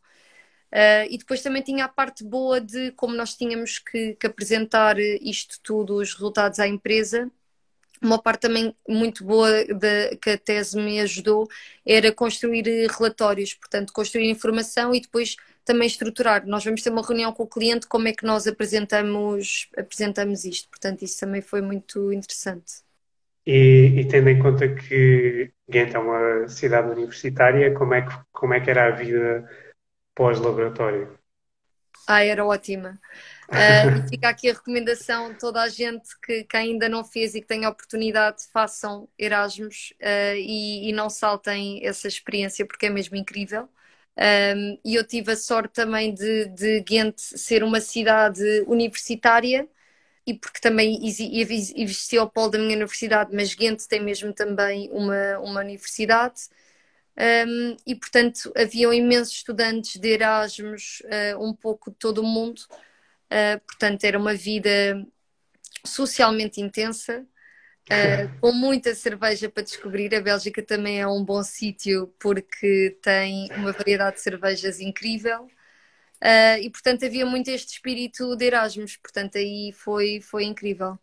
Uh, 0.73 1.05
e 1.11 1.19
depois 1.19 1.43
também 1.43 1.63
tinha 1.63 1.85
a 1.85 1.89
parte 1.89 2.23
boa 2.25 2.61
de 2.61 2.93
como 2.93 3.15
nós 3.15 3.35
tínhamos 3.35 3.79
que, 3.81 4.15
que, 4.15 4.27
apresentar 4.27 4.99
isto 5.01 5.59
tudo, 5.63 5.97
os 5.97 6.15
resultados 6.15 6.61
à 6.61 6.69
empresa, 6.69 7.31
uma 8.03 8.21
parte 8.21 8.43
também 8.43 8.75
muito 8.89 9.25
boa 9.25 9.65
de, 9.65 10.17
que 10.17 10.31
a 10.31 10.39
tese 10.39 10.77
me 10.77 11.01
ajudou 11.01 11.49
era 11.87 12.13
construir 12.13 12.65
relatórios, 12.91 13.55
portanto, 13.55 13.93
construir 13.93 14.29
informação 14.31 14.95
e 14.95 15.01
depois 15.01 15.37
também 15.65 15.87
estruturar. 15.87 16.47
Nós 16.47 16.65
vamos 16.65 16.83
ter 16.83 16.91
uma 16.91 17.07
reunião 17.07 17.33
com 17.33 17.45
o 17.45 17.47
cliente, 17.47 17.87
como 17.87 18.09
é 18.09 18.13
que 18.13 18.25
nós 18.25 18.47
apresentamos, 18.47 19.69
apresentamos 19.77 20.45
isto. 20.45 20.69
Portanto, 20.69 21.03
isso 21.03 21.21
também 21.21 21.43
foi 21.43 21.61
muito 21.61 22.13
interessante. 22.13 22.83
E, 23.47 24.01
e 24.01 24.09
tendo 24.09 24.29
em 24.29 24.39
conta 24.39 24.69
que 24.75 25.53
Ghent 25.69 25.95
é 25.95 25.99
uma 25.99 26.49
cidade 26.49 26.91
universitária, 26.91 27.73
como 27.75 27.95
é 27.95 28.03
que, 28.03 28.15
como 28.33 28.55
é 28.55 28.61
que 28.61 28.71
era 28.71 28.87
a 28.89 28.91
vida 28.91 29.49
pós-laboratório? 30.15 31.19
Ah, 32.07 32.25
era 32.25 32.45
ótima. 32.45 32.99
Uh, 33.51 34.07
fica 34.09 34.29
aqui 34.29 34.49
a 34.49 34.53
recomendação, 34.53 35.35
toda 35.35 35.61
a 35.61 35.69
gente 35.69 36.09
que, 36.21 36.45
que, 36.45 36.57
ainda 36.57 36.89
não 36.89 37.05
fez 37.05 37.35
e 37.35 37.41
que 37.41 37.47
tenha 37.49 37.69
oportunidade, 37.69 38.45
façam 38.53 39.09
Erasmus 39.19 39.93
uh, 40.01 40.37
e, 40.37 40.89
e, 40.89 40.93
não 40.93 41.11
saltem 41.11 41.85
essa 41.85 42.07
experiência 42.07 42.65
porque 42.65 42.87
é 42.87 42.91
mesmo 42.91 43.17
incrível. 43.17 43.69
Um, 44.17 44.79
e 44.85 44.95
eu 44.95 45.07
tive 45.07 45.33
a 45.33 45.37
sorte 45.37 45.75
também 45.75 46.13
de, 46.15 46.47
de 46.47 46.81
Ghent 46.83 47.17
ser 47.19 47.63
uma 47.65 47.81
cidade 47.81 48.43
universitária 48.67 49.69
e 50.27 50.35
porque 50.35 50.61
também 50.61 51.01
existia 51.07 52.23
o 52.23 52.31
polo 52.31 52.51
da 52.51 52.59
minha 52.59 52.77
universidade, 52.77 53.35
mas 53.35 53.55
Ghent 53.55 53.87
tem 53.89 54.01
mesmo 54.01 54.33
também 54.33 54.91
uma, 54.93 55.39
uma 55.41 55.61
universidade. 55.61 56.43
Um, 57.19 57.77
e 57.87 57.95
portanto 57.95 58.53
haviam 58.57 58.93
imensos 58.95 59.35
estudantes 59.35 59.97
de 60.01 60.09
Erasmus, 60.09 61.03
uh, 61.05 61.45
um 61.45 61.53
pouco 61.55 61.91
de 61.91 61.97
todo 61.97 62.19
o 62.19 62.25
mundo, 62.25 62.63
Uh, 63.31 63.61
portanto, 63.61 64.03
era 64.03 64.19
uma 64.19 64.35
vida 64.35 65.07
socialmente 65.87 66.61
intensa, 66.61 67.25
uh, 67.89 68.41
com 68.41 68.53
muita 68.53 68.93
cerveja 68.95 69.49
para 69.49 69.63
descobrir. 69.63 70.13
A 70.15 70.21
Bélgica 70.21 70.61
também 70.63 71.01
é 71.01 71.07
um 71.07 71.25
bom 71.25 71.43
sítio 71.45 72.13
porque 72.19 72.99
tem 73.01 73.49
uma 73.53 73.71
variedade 73.73 74.17
de 74.17 74.23
cervejas 74.23 74.81
incrível. 74.81 75.45
Uh, 76.23 76.59
e 76.61 76.69
portanto 76.69 77.05
havia 77.07 77.25
muito 77.25 77.49
este 77.49 77.75
espírito 77.75 78.37
de 78.37 78.45
Erasmus, 78.45 78.97
portanto 78.97 79.39
aí 79.39 79.73
foi, 79.73 80.21
foi 80.21 80.45
incrível. 80.45 80.99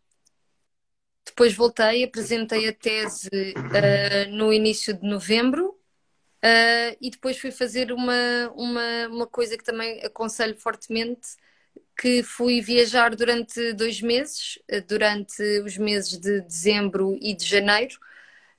Depois 1.26 1.54
voltei, 1.56 2.04
apresentei 2.04 2.68
a 2.68 2.74
tese 2.74 3.30
no 4.30 4.54
início 4.54 4.94
de 4.94 5.06
novembro 5.06 5.78
e 7.02 7.10
depois 7.10 7.38
fui 7.38 7.52
fazer 7.52 7.92
uma, 7.92 8.50
uma, 8.56 9.08
uma 9.10 9.28
coisa 9.28 9.58
que 9.58 9.64
também 9.64 10.00
aconselho 10.06 10.56
fortemente, 10.56 11.36
que 11.98 12.24
fui 12.24 12.62
viajar 12.62 13.16
durante 13.16 13.74
dois 13.74 14.02
meses, 14.02 14.60
eh, 14.68 14.82
durante 14.82 15.42
os 15.62 15.78
meses 15.78 16.20
de 16.20 16.42
dezembro 16.42 17.18
e 17.22 17.34
de 17.36 17.46
janeiro, 17.46 17.98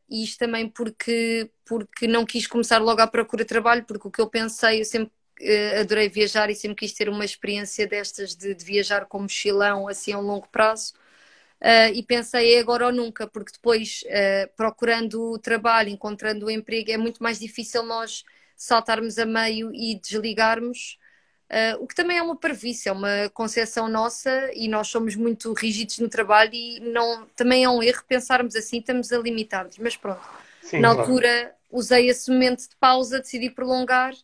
e 0.09 0.25
isto 0.25 0.38
também 0.38 0.68
porque, 0.68 1.50
porque 1.64 2.07
não 2.07 2.25
quis 2.26 2.47
começar 2.47 2.78
logo 2.78 3.00
à 3.00 3.07
procura 3.07 3.45
de 3.45 3.49
trabalho, 3.49 3.85
porque 3.85 4.09
o 4.09 4.11
que 4.11 4.21
eu 4.21 4.28
pensei, 4.28 4.80
eu 4.80 4.85
sempre 4.85 5.12
uh, 5.40 5.80
adorei 5.80 6.09
viajar 6.09 6.50
e 6.50 6.54
sempre 6.54 6.76
quis 6.76 6.92
ter 6.95 7.09
uma 7.09 7.25
experiência 7.25 7.87
destas 7.87 8.35
de, 8.35 8.54
de 8.54 8.64
viajar 8.64 9.07
com 9.07 9.21
mochilão 9.21 9.88
assim 9.88 10.12
a 10.12 10.18
um 10.18 10.23
longo 10.23 10.49
prazo. 10.49 10.95
Uh, 11.61 11.92
e 11.95 12.02
pensei 12.04 12.54
é 12.54 12.61
agora 12.61 12.87
ou 12.87 12.92
nunca, 12.92 13.26
porque 13.26 13.52
depois 13.52 14.02
uh, 14.07 14.50
procurando 14.57 15.38
trabalho, 15.40 15.90
encontrando 15.90 16.47
o 16.47 16.50
emprego, 16.50 16.90
é 16.90 16.97
muito 16.97 17.23
mais 17.23 17.38
difícil 17.40 17.83
nós 17.83 18.25
saltarmos 18.57 19.18
a 19.18 19.26
meio 19.26 19.71
e 19.75 19.99
desligarmos 20.00 20.99
Uh, 21.49 21.83
o 21.83 21.87
que 21.87 21.95
também 21.95 22.19
é 22.19 22.23
uma 22.23 22.37
parvice, 22.37 22.90
é 22.90 22.93
uma 22.93 23.31
concepção 23.33 23.88
nossa 23.88 24.50
e 24.55 24.69
nós 24.69 24.88
somos 24.88 25.17
muito 25.17 25.52
rígidos 25.55 25.99
no 25.99 26.09
trabalho 26.09 26.52
e 26.52 26.78
não, 26.81 27.26
também 27.35 27.64
é 27.64 27.71
um 27.71 27.83
erro 27.83 28.02
pensarmos 28.07 28.55
assim, 28.55 28.78
estamos 28.78 29.11
a 29.12 29.19
limitar-nos. 29.19 29.78
Mas 29.78 29.97
pronto, 29.97 30.21
Sim, 30.61 30.80
na 30.80 30.93
claro. 30.93 31.00
altura 31.00 31.54
usei 31.71 32.08
esse 32.08 32.30
momento 32.30 32.69
de 32.69 32.76
pausa, 32.76 33.21
decidi 33.21 33.49
prolongar 33.49 34.15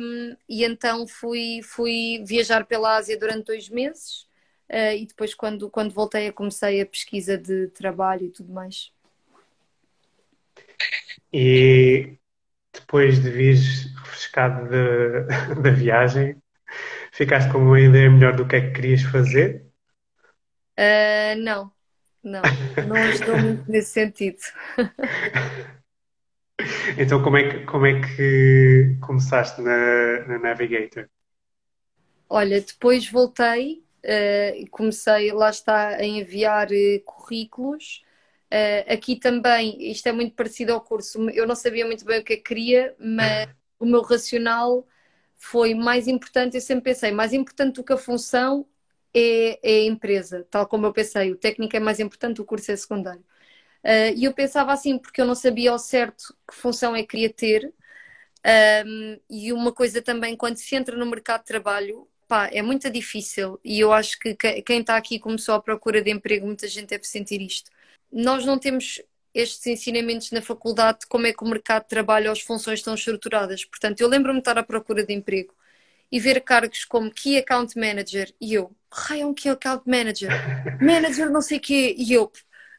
um, 0.00 0.36
e 0.48 0.64
então 0.64 1.06
fui, 1.08 1.60
fui 1.64 2.22
viajar 2.24 2.64
pela 2.64 2.96
Ásia 2.96 3.18
durante 3.18 3.46
dois 3.46 3.68
meses 3.68 4.22
uh, 4.70 4.94
e 4.96 5.04
depois 5.04 5.34
quando, 5.34 5.68
quando 5.68 5.92
voltei 5.92 6.30
comecei 6.30 6.80
a 6.80 6.86
pesquisa 6.86 7.36
de 7.36 7.66
trabalho 7.68 8.26
e 8.26 8.30
tudo 8.30 8.52
mais. 8.52 8.92
E 11.32 12.16
depois 12.80 13.22
de 13.22 13.30
vires 13.30 13.94
refrescado 13.96 14.68
da 15.62 15.70
viagem, 15.70 16.36
ficaste 17.12 17.50
com 17.50 17.58
uma 17.58 17.80
ideia 17.80 18.10
melhor 18.10 18.36
do 18.36 18.46
que 18.46 18.56
é 18.56 18.60
que 18.60 18.72
querias 18.72 19.02
fazer? 19.02 19.64
Uh, 20.78 21.36
não, 21.38 21.72
não, 22.22 22.42
não 22.86 22.96
estou 23.08 23.38
muito 23.38 23.70
nesse 23.70 23.90
sentido. 23.90 24.38
então, 26.98 27.22
como 27.22 27.38
é 27.38 27.48
que, 27.48 27.64
como 27.64 27.86
é 27.86 28.00
que 28.00 28.98
começaste 29.00 29.62
na, 29.62 30.26
na 30.26 30.38
Navigator? 30.38 31.08
Olha, 32.28 32.60
depois 32.60 33.08
voltei 33.08 33.84
e 34.04 34.64
uh, 34.64 34.70
comecei, 34.70 35.32
lá 35.32 35.50
está, 35.50 35.88
a 35.88 36.04
enviar 36.04 36.68
uh, 36.68 37.00
currículos 37.04 38.04
Uh, 38.52 38.92
aqui 38.92 39.16
também, 39.16 39.90
isto 39.90 40.06
é 40.06 40.12
muito 40.12 40.34
parecido 40.34 40.72
ao 40.72 40.80
curso, 40.80 41.28
eu 41.30 41.48
não 41.48 41.56
sabia 41.56 41.84
muito 41.84 42.04
bem 42.04 42.20
o 42.20 42.24
que 42.24 42.34
é 42.34 42.36
que 42.36 42.42
queria, 42.42 42.94
mas 42.98 43.48
o 43.78 43.84
meu 43.84 44.02
racional 44.02 44.86
foi 45.36 45.74
mais 45.74 46.06
importante. 46.06 46.56
Eu 46.56 46.60
sempre 46.60 46.92
pensei, 46.92 47.10
mais 47.10 47.32
importante 47.32 47.74
do 47.76 47.84
que 47.84 47.92
a 47.92 47.96
função 47.96 48.66
é, 49.14 49.58
é 49.62 49.80
a 49.82 49.86
empresa, 49.86 50.46
tal 50.50 50.66
como 50.66 50.86
eu 50.86 50.92
pensei, 50.92 51.32
o 51.32 51.36
técnico 51.36 51.76
é 51.76 51.80
mais 51.80 51.98
importante, 52.00 52.40
o 52.40 52.44
curso 52.44 52.70
é 52.70 52.76
secundário. 52.76 53.24
Uh, 53.84 54.14
e 54.16 54.24
eu 54.24 54.32
pensava 54.34 54.72
assim, 54.72 54.98
porque 54.98 55.20
eu 55.20 55.26
não 55.26 55.34
sabia 55.34 55.70
ao 55.72 55.78
certo 55.78 56.36
que 56.48 56.56
função 56.56 56.94
é 56.96 57.02
que 57.02 57.08
queria 57.08 57.32
ter. 57.32 57.74
Um, 58.86 59.20
e 59.30 59.52
uma 59.52 59.72
coisa 59.72 60.02
também, 60.02 60.36
quando 60.36 60.56
se 60.56 60.74
entra 60.76 60.96
no 60.96 61.06
mercado 61.06 61.40
de 61.40 61.46
trabalho, 61.46 62.08
pá, 62.28 62.48
é 62.52 62.62
muito 62.62 62.88
difícil. 62.90 63.60
E 63.64 63.80
eu 63.80 63.92
acho 63.92 64.18
que 64.18 64.34
quem 64.64 64.80
está 64.80 64.96
aqui 64.96 65.18
começou 65.18 65.54
à 65.54 65.60
procura 65.60 66.02
de 66.02 66.10
emprego, 66.10 66.46
muita 66.46 66.68
gente 66.68 66.90
deve 66.90 67.04
sentir 67.04 67.40
isto 67.40 67.70
nós 68.12 68.44
não 68.44 68.58
temos 68.58 69.02
estes 69.34 69.66
ensinamentos 69.66 70.30
na 70.30 70.40
faculdade 70.40 71.00
de 71.00 71.06
como 71.06 71.26
é 71.26 71.32
que 71.32 71.44
o 71.44 71.48
mercado 71.48 71.82
de 71.82 71.88
trabalho 71.88 72.30
as 72.30 72.40
funções 72.40 72.78
estão 72.78 72.94
estruturadas. 72.94 73.64
Portanto, 73.64 74.00
eu 74.00 74.08
lembro-me 74.08 74.38
de 74.38 74.40
estar 74.40 74.56
à 74.58 74.62
procura 74.62 75.04
de 75.04 75.12
emprego 75.12 75.54
e 76.10 76.18
ver 76.18 76.40
cargos 76.40 76.84
como 76.84 77.10
Key 77.10 77.36
Account 77.38 77.78
Manager 77.78 78.32
e 78.40 78.54
eu, 78.54 78.74
raio 78.90 79.22
é 79.22 79.26
um 79.26 79.34
Key 79.34 79.50
Account 79.50 79.82
Manager, 79.86 80.30
Manager 80.80 81.30
não 81.30 81.42
sei 81.42 81.58
o 81.58 81.60
quê, 81.60 81.94
e 81.98 82.12
eu, 82.12 82.30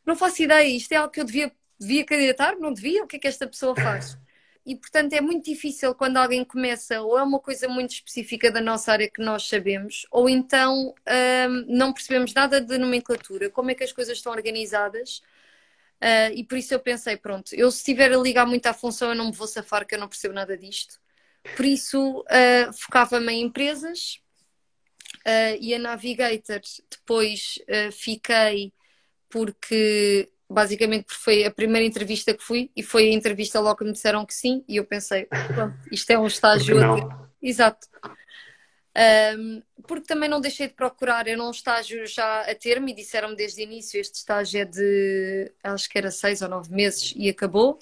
não 0.05 0.15
faço 0.15 0.41
ideia, 0.41 0.67
isto 0.67 0.91
é 0.93 0.95
algo 0.95 1.11
que 1.11 1.19
eu 1.19 1.25
devia, 1.25 1.51
devia 1.79 2.05
candidatar? 2.05 2.55
Não 2.57 2.73
devia? 2.73 3.03
O 3.03 3.07
que 3.07 3.17
é 3.17 3.19
que 3.19 3.27
esta 3.27 3.45
pessoa 3.45 3.75
faz? 3.75 4.17
E, 4.67 4.75
portanto, 4.75 5.13
é 5.13 5.21
muito 5.21 5.45
difícil 5.45 5.95
quando 5.95 6.17
alguém 6.17 6.43
começa, 6.43 7.01
ou 7.01 7.17
é 7.17 7.23
uma 7.23 7.39
coisa 7.39 7.69
muito 7.69 7.91
específica 7.91 8.51
da 8.51 8.60
nossa 8.60 8.91
área 8.91 9.10
que 9.10 9.21
nós 9.21 9.47
sabemos, 9.47 10.06
ou 10.12 10.27
então 10.27 10.93
hum, 11.49 11.65
não 11.69 11.93
percebemos 11.93 12.34
nada 12.34 12.60
de 12.60 12.77
nomenclatura, 12.77 13.49
como 13.49 13.71
é 13.71 13.75
que 13.75 13.86
as 13.86 13.93
coisas 13.93 14.17
estão 14.17 14.34
organizadas. 14.34 15.21
Uh, 16.01 16.36
e 16.36 16.43
por 16.43 16.58
isso 16.58 16.73
eu 16.73 16.82
pensei, 16.82 17.15
pronto, 17.15 17.56
eu 17.56 17.71
se 17.71 17.77
estiver 17.77 18.12
a 18.12 18.17
ligar 18.17 18.45
muito 18.45 18.65
à 18.67 18.73
função, 18.73 19.10
eu 19.10 19.15
não 19.15 19.27
me 19.27 19.32
vou 19.32 19.47
safar, 19.47 19.88
que 19.88 19.95
eu 19.95 19.99
não 19.99 20.10
percebo 20.10 20.34
nada 20.34 20.58
disto. 20.58 20.99
Por 21.56 21.65
isso, 21.65 22.19
uh, 22.19 22.73
focava-me 22.73 23.32
em 23.32 23.43
empresas 23.43 24.19
uh, 25.25 25.58
e 25.62 25.73
a 25.73 25.80
Navigator 25.80 26.60
depois 26.91 27.58
fiquei 27.93 28.73
porque 29.30 30.30
basicamente 30.49 31.05
porque 31.05 31.21
foi 31.21 31.45
a 31.45 31.51
primeira 31.51 31.86
entrevista 31.86 32.33
que 32.33 32.43
fui 32.43 32.71
e 32.75 32.81
foi 32.81 33.10
a 33.10 33.13
entrevista 33.13 33.60
logo 33.60 33.77
que 33.77 33.83
me 33.83 33.91
disseram 33.91 34.25
que 34.25 34.33
sim 34.33 34.63
e 34.67 34.77
eu 34.77 34.86
pensei, 34.86 35.25
pronto, 35.25 35.77
isto 35.91 36.10
é 36.12 36.17
um 36.17 36.27
estágio 36.27 36.77
exato. 37.41 37.88
Um, 39.38 39.62
porque 39.88 40.07
também 40.07 40.27
não 40.27 40.41
deixei 40.41 40.67
de 40.67 40.73
procurar 40.73 41.27
era 41.27 41.41
um 41.41 41.51
estágio 41.51 42.07
já 42.07 42.41
a 42.41 42.55
termo 42.55 42.89
e 42.89 42.95
disseram-me 42.95 43.36
desde 43.36 43.62
o 43.62 43.63
início 43.63 43.99
este 43.99 44.15
estágio 44.15 44.62
é 44.62 44.65
de 44.65 45.51
acho 45.63 45.88
que 45.88 45.97
era 45.99 46.10
seis 46.10 46.41
ou 46.41 46.49
nove 46.49 46.73
meses 46.73 47.13
e 47.15 47.29
acabou. 47.29 47.79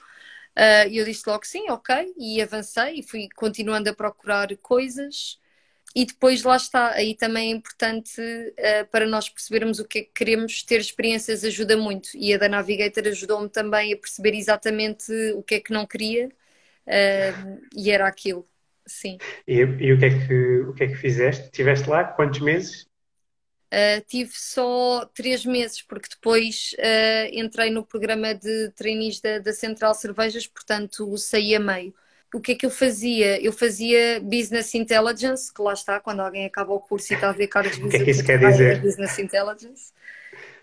Uh, 0.57 0.87
e 0.89 0.97
eu 0.97 1.05
disse 1.05 1.23
logo 1.27 1.45
sim, 1.45 1.69
ok. 1.69 2.13
E 2.17 2.41
avancei 2.41 2.99
e 2.99 3.03
fui 3.03 3.27
continuando 3.35 3.89
a 3.89 3.93
procurar 3.93 4.55
coisas 4.57 5.39
e 5.95 6.03
depois 6.05 6.43
lá 6.43 6.57
está, 6.57 6.91
aí 6.91 7.15
também 7.15 7.53
é 7.53 7.55
importante 7.55 8.19
uh, 8.19 8.85
para 8.91 9.07
nós 9.07 9.29
percebermos 9.29 9.79
o 9.79 9.85
que 9.85 9.99
é 9.99 10.01
que 10.01 10.11
queremos, 10.13 10.61
ter 10.61 10.81
experiências 10.81 11.45
ajuda 11.45 11.77
muito. 11.77 12.09
E 12.15 12.33
a 12.33 12.37
da 12.37 12.49
Navigator 12.49 13.07
ajudou-me 13.07 13.47
também 13.47 13.93
a 13.93 13.97
perceber 13.97 14.35
exatamente 14.35 15.09
o 15.35 15.41
que 15.41 15.55
é 15.55 15.59
que 15.61 15.71
não 15.71 15.87
queria 15.87 16.27
uh, 16.27 17.61
e 17.73 17.89
era 17.89 18.05
aquilo, 18.05 18.45
sim. 18.85 19.17
E, 19.47 19.59
e, 19.59 19.93
o, 19.93 19.97
que 19.97 20.05
é 20.05 20.27
que, 20.27 20.59
o 20.63 20.73
que 20.73 20.83
é 20.83 20.87
que 20.87 20.95
fizeste? 20.95 21.45
Estiveste 21.45 21.89
lá 21.89 22.03
quantos 22.03 22.41
meses? 22.41 22.85
Uh, 23.73 24.03
tive 24.05 24.31
só 24.33 25.05
três 25.13 25.45
meses, 25.45 25.81
porque 25.81 26.09
depois 26.09 26.75
entrei 27.31 27.71
no 27.71 27.85
programa 27.85 28.35
de 28.35 28.69
trainees 28.71 29.21
da, 29.21 29.39
da 29.39 29.53
Central 29.53 29.93
Cervejas, 29.93 30.45
portanto 30.45 31.17
saí 31.17 31.55
a 31.55 31.59
meio 31.59 31.93
o 32.35 32.41
que 32.41 32.51
é 32.51 32.55
que 32.55 32.65
eu 32.65 32.69
fazia? 32.69 33.41
Eu 33.41 33.53
fazia 33.53 34.19
Business 34.19 34.75
Intelligence, 34.75 35.53
que 35.53 35.61
lá 35.61 35.71
está, 35.71 36.01
quando 36.01 36.19
alguém 36.19 36.45
acaba 36.45 36.73
o 36.73 36.79
curso 36.81 37.13
e 37.13 37.15
está 37.15 37.29
a 37.29 37.31
ver 37.31 37.47
caras 37.47 37.77
de 37.77 37.85
O 37.85 37.89
que 37.89 37.95
é 37.95 38.03
que 38.03 38.11
isso 38.11 38.25
quer 38.25 38.37
dizer? 38.37 38.81
Business 38.81 39.17
Intelligence. 39.17 39.93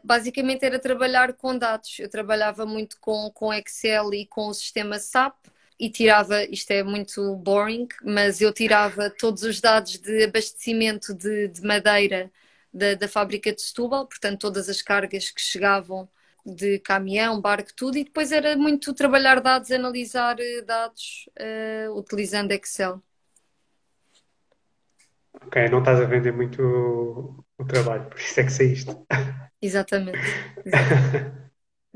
basicamente 0.05 0.65
era 0.65 0.79
trabalhar 0.79 1.33
com 1.33 1.57
dados. 1.57 1.99
Eu 1.99 2.11
trabalhava 2.11 2.67
muito 2.67 2.99
com, 3.01 3.31
com 3.31 3.55
Excel 3.55 4.13
e 4.13 4.27
com 4.27 4.49
o 4.49 4.55
sistema 4.55 4.99
SAP 4.99 5.35
e 5.81 5.89
tirava, 5.89 6.45
isto 6.45 6.71
é 6.73 6.83
muito 6.83 7.37
boring, 7.37 7.89
mas 8.05 8.43
eu 8.43 8.53
tirava 8.53 9.09
todos 9.09 9.43
os 9.43 9.59
dados 9.59 9.99
de 9.99 10.25
abastecimento 10.25 11.15
de, 11.15 11.49
de 11.49 11.63
madeira 11.63 12.31
da, 12.73 12.95
da 12.95 13.09
fábrica 13.09 13.51
de 13.51 13.63
Setúbal, 13.63 14.07
portanto, 14.07 14.41
todas 14.41 14.69
as 14.69 14.83
cargas 14.83 15.31
que 15.31 15.41
chegavam 15.41 16.07
de 16.45 16.79
caminhão, 16.81 17.41
barco, 17.41 17.71
tudo, 17.77 17.97
e 17.97 18.05
depois 18.05 18.33
era 18.33 18.57
muito 18.57 18.93
trabalhar 18.95 19.41
dados, 19.41 19.71
analisar 19.71 20.37
eh, 20.41 20.63
dados 20.63 21.29
uh, 21.39 21.97
utilizando 21.97 22.53
Excel. 22.53 23.01
Ok, 25.35 25.69
não 25.69 25.79
estás 25.79 26.01
a 26.01 26.05
vender 26.05 26.33
muito 26.33 26.63
o, 26.63 27.45
o 27.59 27.65
trabalho, 27.65 28.09
por 28.09 28.19
isso 28.19 28.41
é 28.41 28.45
que 28.45 28.53
saíste. 28.53 28.91
Exatamente. 29.61 30.19
Exatamente. 30.65 31.43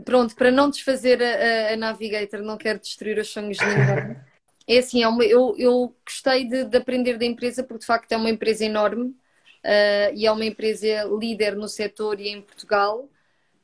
Pronto, 0.05 0.35
para 0.37 0.51
não 0.51 0.69
desfazer 0.71 1.23
a, 1.23 1.73
a, 1.73 1.77
Navigator, 1.77 2.41
não 2.43 2.59
quero 2.59 2.79
destruir 2.79 3.19
os 3.19 3.29
sonhos 3.29 3.57
de 3.57 3.65
ninguém. 3.65 4.17
É 4.69 4.79
assim, 4.79 5.01
é 5.01 5.07
uma, 5.07 5.25
eu, 5.25 5.55
eu 5.57 5.95
gostei 6.05 6.45
de, 6.45 6.65
de, 6.65 6.77
aprender 6.77 7.17
da 7.17 7.25
empresa 7.25 7.63
porque 7.63 7.83
de 7.83 7.87
facto 7.87 8.11
é 8.11 8.17
uma 8.17 8.29
empresa 8.29 8.65
enorme 8.65 9.05
uh, 9.05 10.13
e 10.13 10.27
é 10.27 10.33
uma 10.33 10.45
empresa 10.45 11.05
líder 11.05 11.55
no 11.55 11.69
setor 11.69 12.19
e 12.19 12.31
em 12.31 12.43
Portugal. 12.43 13.09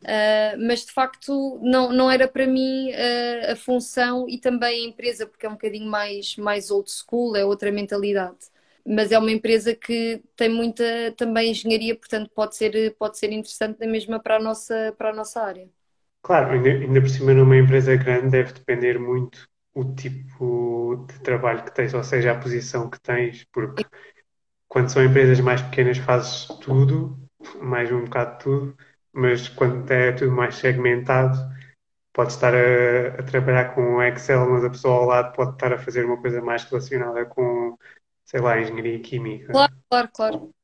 Uh, 0.03 0.59
mas 0.67 0.85
de 0.85 0.93
facto 0.93 1.59
não, 1.62 1.93
não 1.93 2.11
era 2.11 2.27
para 2.27 2.45
mim 2.47 2.91
uh, 2.91 3.53
a 3.53 3.57
função 3.57 4.29
e 4.29 4.38
também 4.38 4.85
a 4.85 4.88
empresa, 4.88 5.27
porque 5.27 5.47
é 5.47 5.49
um 5.49 5.53
bocadinho 5.53 5.88
mais, 5.88 6.37
mais 6.37 6.71
old 6.71 6.91
school, 6.91 7.37
é 7.37 7.45
outra 7.45 7.71
mentalidade. 7.71 8.38
Mas 8.85 9.12
é 9.12 9.19
uma 9.19 9.31
empresa 9.31 9.75
que 9.77 10.21
tem 10.35 10.49
muita 10.49 10.85
também 11.17 11.53
engenharia, 11.53 11.95
portanto 11.97 12.31
pode 12.35 12.57
ser, 12.57 12.97
pode 12.97 13.17
ser 13.19 13.31
interessante 13.33 13.79
na 13.79 13.87
mesma 13.87 14.19
para 14.21 14.37
a 14.37 14.41
nossa, 14.41 14.93
para 14.99 15.11
a 15.11 15.15
nossa 15.15 15.41
área. 15.41 15.69
Claro, 16.23 16.53
ainda, 16.53 16.69
ainda 16.71 17.01
por 17.01 17.09
cima 17.09 17.35
numa 17.35 17.57
empresa 17.57 17.97
grande 17.97 18.31
deve 18.31 18.53
depender 18.53 18.99
muito 18.99 19.49
o 19.75 19.85
tipo 19.95 21.05
de 21.09 21.19
trabalho 21.21 21.65
que 21.65 21.75
tens, 21.75 21.95
ou 21.95 22.05
seja, 22.05 22.33
a 22.33 22.38
posição 22.38 22.88
que 22.91 23.01
tens, 23.01 23.45
porque 23.53 23.85
quando 24.69 24.91
são 24.91 25.05
empresas 25.05 25.41
mais 25.41 25.62
pequenas 25.62 25.99
fazes 25.99 26.47
tudo, 26.61 27.19
mais 27.62 27.93
um 27.93 28.05
bocado 28.05 28.38
tudo, 28.43 28.77
mas 29.12 29.48
quando 29.48 29.90
é 29.90 30.12
tudo 30.12 30.33
mais 30.33 30.57
segmentado, 30.57 31.38
pode 32.12 32.33
estar 32.33 32.55
a, 32.55 33.20
a, 33.20 33.22
trabalhar 33.22 33.75
com 33.75 34.03
Excel, 34.03 34.48
mas 34.51 34.64
a 34.64 34.70
pessoa 34.70 34.94
ao 34.94 35.05
lado 35.07 35.35
pode 35.35 35.53
estar 35.53 35.72
a 35.72 35.79
fazer 35.79 36.05
uma 36.05 36.20
coisa 36.20 36.40
mais 36.40 36.64
relacionada 36.64 37.25
com, 37.27 37.77
sei 38.25 38.40
lá, 38.40 38.61
engenharia 38.61 39.01
química. 39.01 39.53
Claro, 39.53 39.72
claro, 39.88 40.09
claro. 40.14 40.55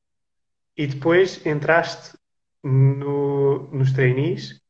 E 0.77 0.87
depois 0.87 1.45
entraste 1.45 2.17
no, 2.63 3.69
nos 3.73 3.93
trainees 3.93 4.61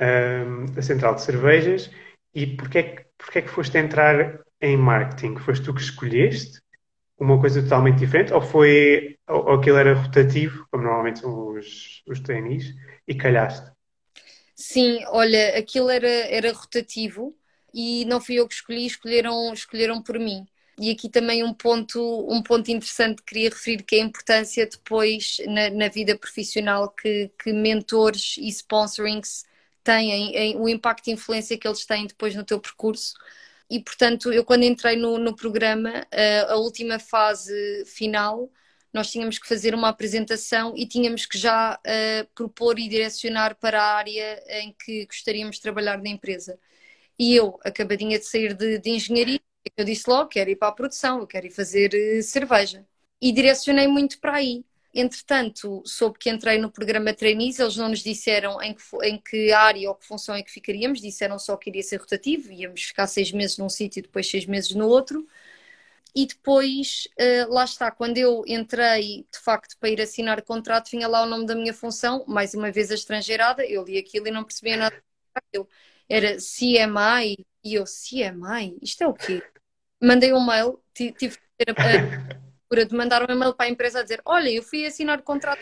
um, 0.00 0.66
da 0.66 0.82
Central 0.82 1.14
de 1.14 1.22
Cervejas 1.22 1.90
e 2.34 2.46
porquê 2.46 2.78
é 2.78 3.06
porquê 3.16 3.38
é 3.38 3.42
que 3.42 3.48
foste 3.48 3.76
entrar 3.78 4.40
em 4.60 4.76
marketing? 4.76 5.36
Foste 5.36 5.64
tu 5.64 5.74
que 5.74 5.80
escolheste? 5.80 6.60
Uma 7.20 7.40
coisa 7.40 7.62
totalmente 7.62 7.98
diferente? 7.98 8.32
Ou 8.32 8.40
foi 8.42 9.18
ou, 9.28 9.46
ou 9.46 9.54
aquilo 9.54 9.76
era 9.78 9.94
rotativo, 9.94 10.66
como 10.70 10.84
normalmente 10.84 11.20
são 11.20 11.54
os, 11.54 12.02
os 12.06 12.20
trainees, 12.20 12.74
e 13.06 13.14
calhaste? 13.14 13.70
Sim, 14.54 15.04
olha, 15.08 15.58
aquilo 15.58 15.88
era, 15.90 16.08
era 16.08 16.52
rotativo 16.52 17.34
e 17.72 18.04
não 18.06 18.20
fui 18.20 18.36
eu 18.36 18.46
que 18.48 18.54
escolhi, 18.54 18.86
escolheram, 18.86 19.52
escolheram 19.52 20.02
por 20.02 20.18
mim. 20.18 20.46
E 20.78 20.90
aqui 20.90 21.08
também 21.10 21.44
um 21.44 21.52
ponto, 21.54 22.00
um 22.30 22.42
ponto 22.42 22.70
interessante 22.70 23.18
que 23.18 23.24
queria 23.34 23.50
referir, 23.50 23.82
que 23.82 23.96
é 23.96 24.02
a 24.02 24.04
importância 24.04 24.66
depois 24.66 25.38
na, 25.46 25.70
na 25.70 25.88
vida 25.88 26.16
profissional 26.16 26.90
que, 26.90 27.30
que 27.42 27.52
mentores 27.52 28.36
e 28.38 28.48
sponsorings 28.48 29.44
têm, 29.82 30.56
o 30.56 30.68
impacto 30.68 31.08
e 31.08 31.12
influência 31.12 31.58
que 31.58 31.66
eles 31.68 31.84
têm 31.86 32.06
depois 32.06 32.34
no 32.34 32.44
teu 32.44 32.60
percurso 32.60 33.14
e 33.70 33.80
portanto 33.80 34.32
eu 34.32 34.44
quando 34.44 34.64
entrei 34.64 34.96
no, 34.96 35.18
no 35.18 35.34
programa, 35.36 36.06
a, 36.12 36.52
a 36.52 36.56
última 36.56 36.98
fase 36.98 37.84
final, 37.86 38.50
nós 38.92 39.10
tínhamos 39.10 39.38
que 39.38 39.48
fazer 39.48 39.74
uma 39.74 39.88
apresentação 39.88 40.74
e 40.76 40.86
tínhamos 40.86 41.26
que 41.26 41.38
já 41.38 41.74
uh, 41.76 42.28
propor 42.34 42.78
e 42.78 42.88
direcionar 42.88 43.56
para 43.56 43.80
a 43.82 43.96
área 43.96 44.42
em 44.62 44.74
que 44.84 45.06
gostaríamos 45.06 45.56
de 45.56 45.62
trabalhar 45.62 45.98
na 46.02 46.08
empresa. 46.08 46.58
E 47.18 47.34
eu, 47.34 47.58
acabadinha 47.64 48.18
de 48.18 48.26
sair 48.26 48.54
de, 48.54 48.78
de 48.78 48.90
engenharia, 48.90 49.40
eu 49.76 49.84
disse 49.84 50.08
logo, 50.08 50.28
quero 50.30 50.50
ir 50.50 50.56
para 50.56 50.68
a 50.68 50.72
produção, 50.72 51.20
eu 51.20 51.26
quero 51.26 51.46
ir 51.46 51.50
fazer 51.50 51.90
uh, 51.94 52.22
cerveja. 52.22 52.86
E 53.20 53.32
direcionei 53.32 53.86
muito 53.88 54.18
para 54.20 54.36
aí. 54.36 54.64
Entretanto, 54.92 55.82
soube 55.86 56.18
que 56.18 56.28
entrei 56.28 56.58
no 56.58 56.70
programa 56.70 57.14
Trainees, 57.14 57.60
eles 57.60 57.76
não 57.76 57.88
nos 57.88 58.00
disseram 58.00 58.60
em 58.60 58.74
que, 58.74 58.82
em 59.04 59.18
que 59.18 59.52
área 59.52 59.88
ou 59.88 59.94
que 59.94 60.04
função 60.06 60.34
é 60.34 60.42
que 60.42 60.50
ficaríamos, 60.50 61.00
disseram 61.00 61.38
só 61.38 61.56
que 61.56 61.70
iria 61.70 61.82
ser 61.82 61.98
rotativo, 61.98 62.52
íamos 62.52 62.82
ficar 62.82 63.06
seis 63.06 63.30
meses 63.30 63.56
num 63.56 63.68
sítio 63.68 64.00
e 64.00 64.02
depois 64.02 64.28
seis 64.28 64.46
meses 64.46 64.72
no 64.72 64.88
outro. 64.88 65.26
E 66.14 66.26
depois, 66.26 67.06
uh, 67.20 67.52
lá 67.52 67.64
está, 67.64 67.90
quando 67.90 68.18
eu 68.18 68.42
entrei 68.46 69.26
de 69.32 69.38
facto 69.38 69.76
para 69.78 69.90
ir 69.90 70.00
assinar 70.00 70.42
contrato, 70.42 70.90
vinha 70.90 71.06
lá 71.06 71.22
o 71.22 71.26
nome 71.26 71.46
da 71.46 71.54
minha 71.54 71.72
função, 71.72 72.24
mais 72.26 72.52
uma 72.52 72.72
vez 72.72 72.90
a 72.90 72.94
estrangeirada, 72.94 73.64
eu 73.64 73.84
li 73.84 73.96
aquilo 73.96 74.26
e 74.26 74.30
não 74.32 74.42
percebia 74.44 74.76
nada. 74.76 75.02
Era 76.08 76.38
CMI, 76.38 77.46
e 77.62 77.74
eu, 77.74 77.84
CMI? 77.84 78.76
Isto 78.82 79.04
é 79.04 79.06
o 79.06 79.14
quê? 79.14 79.42
Mandei 80.02 80.32
um 80.32 80.44
mail, 80.44 80.82
tive 80.94 81.14
que 81.14 81.38
ter 81.58 81.70
a 81.70 82.49
procura 82.70 82.86
de 82.86 82.94
mandar 82.94 83.28
um 83.28 83.32
e-mail 83.32 83.52
para 83.52 83.66
a 83.66 83.68
empresa 83.68 83.98
a 84.00 84.02
dizer: 84.02 84.22
Olha, 84.24 84.48
eu 84.48 84.62
fui 84.62 84.86
assinar 84.86 85.18
o 85.18 85.22
contrato, 85.22 85.60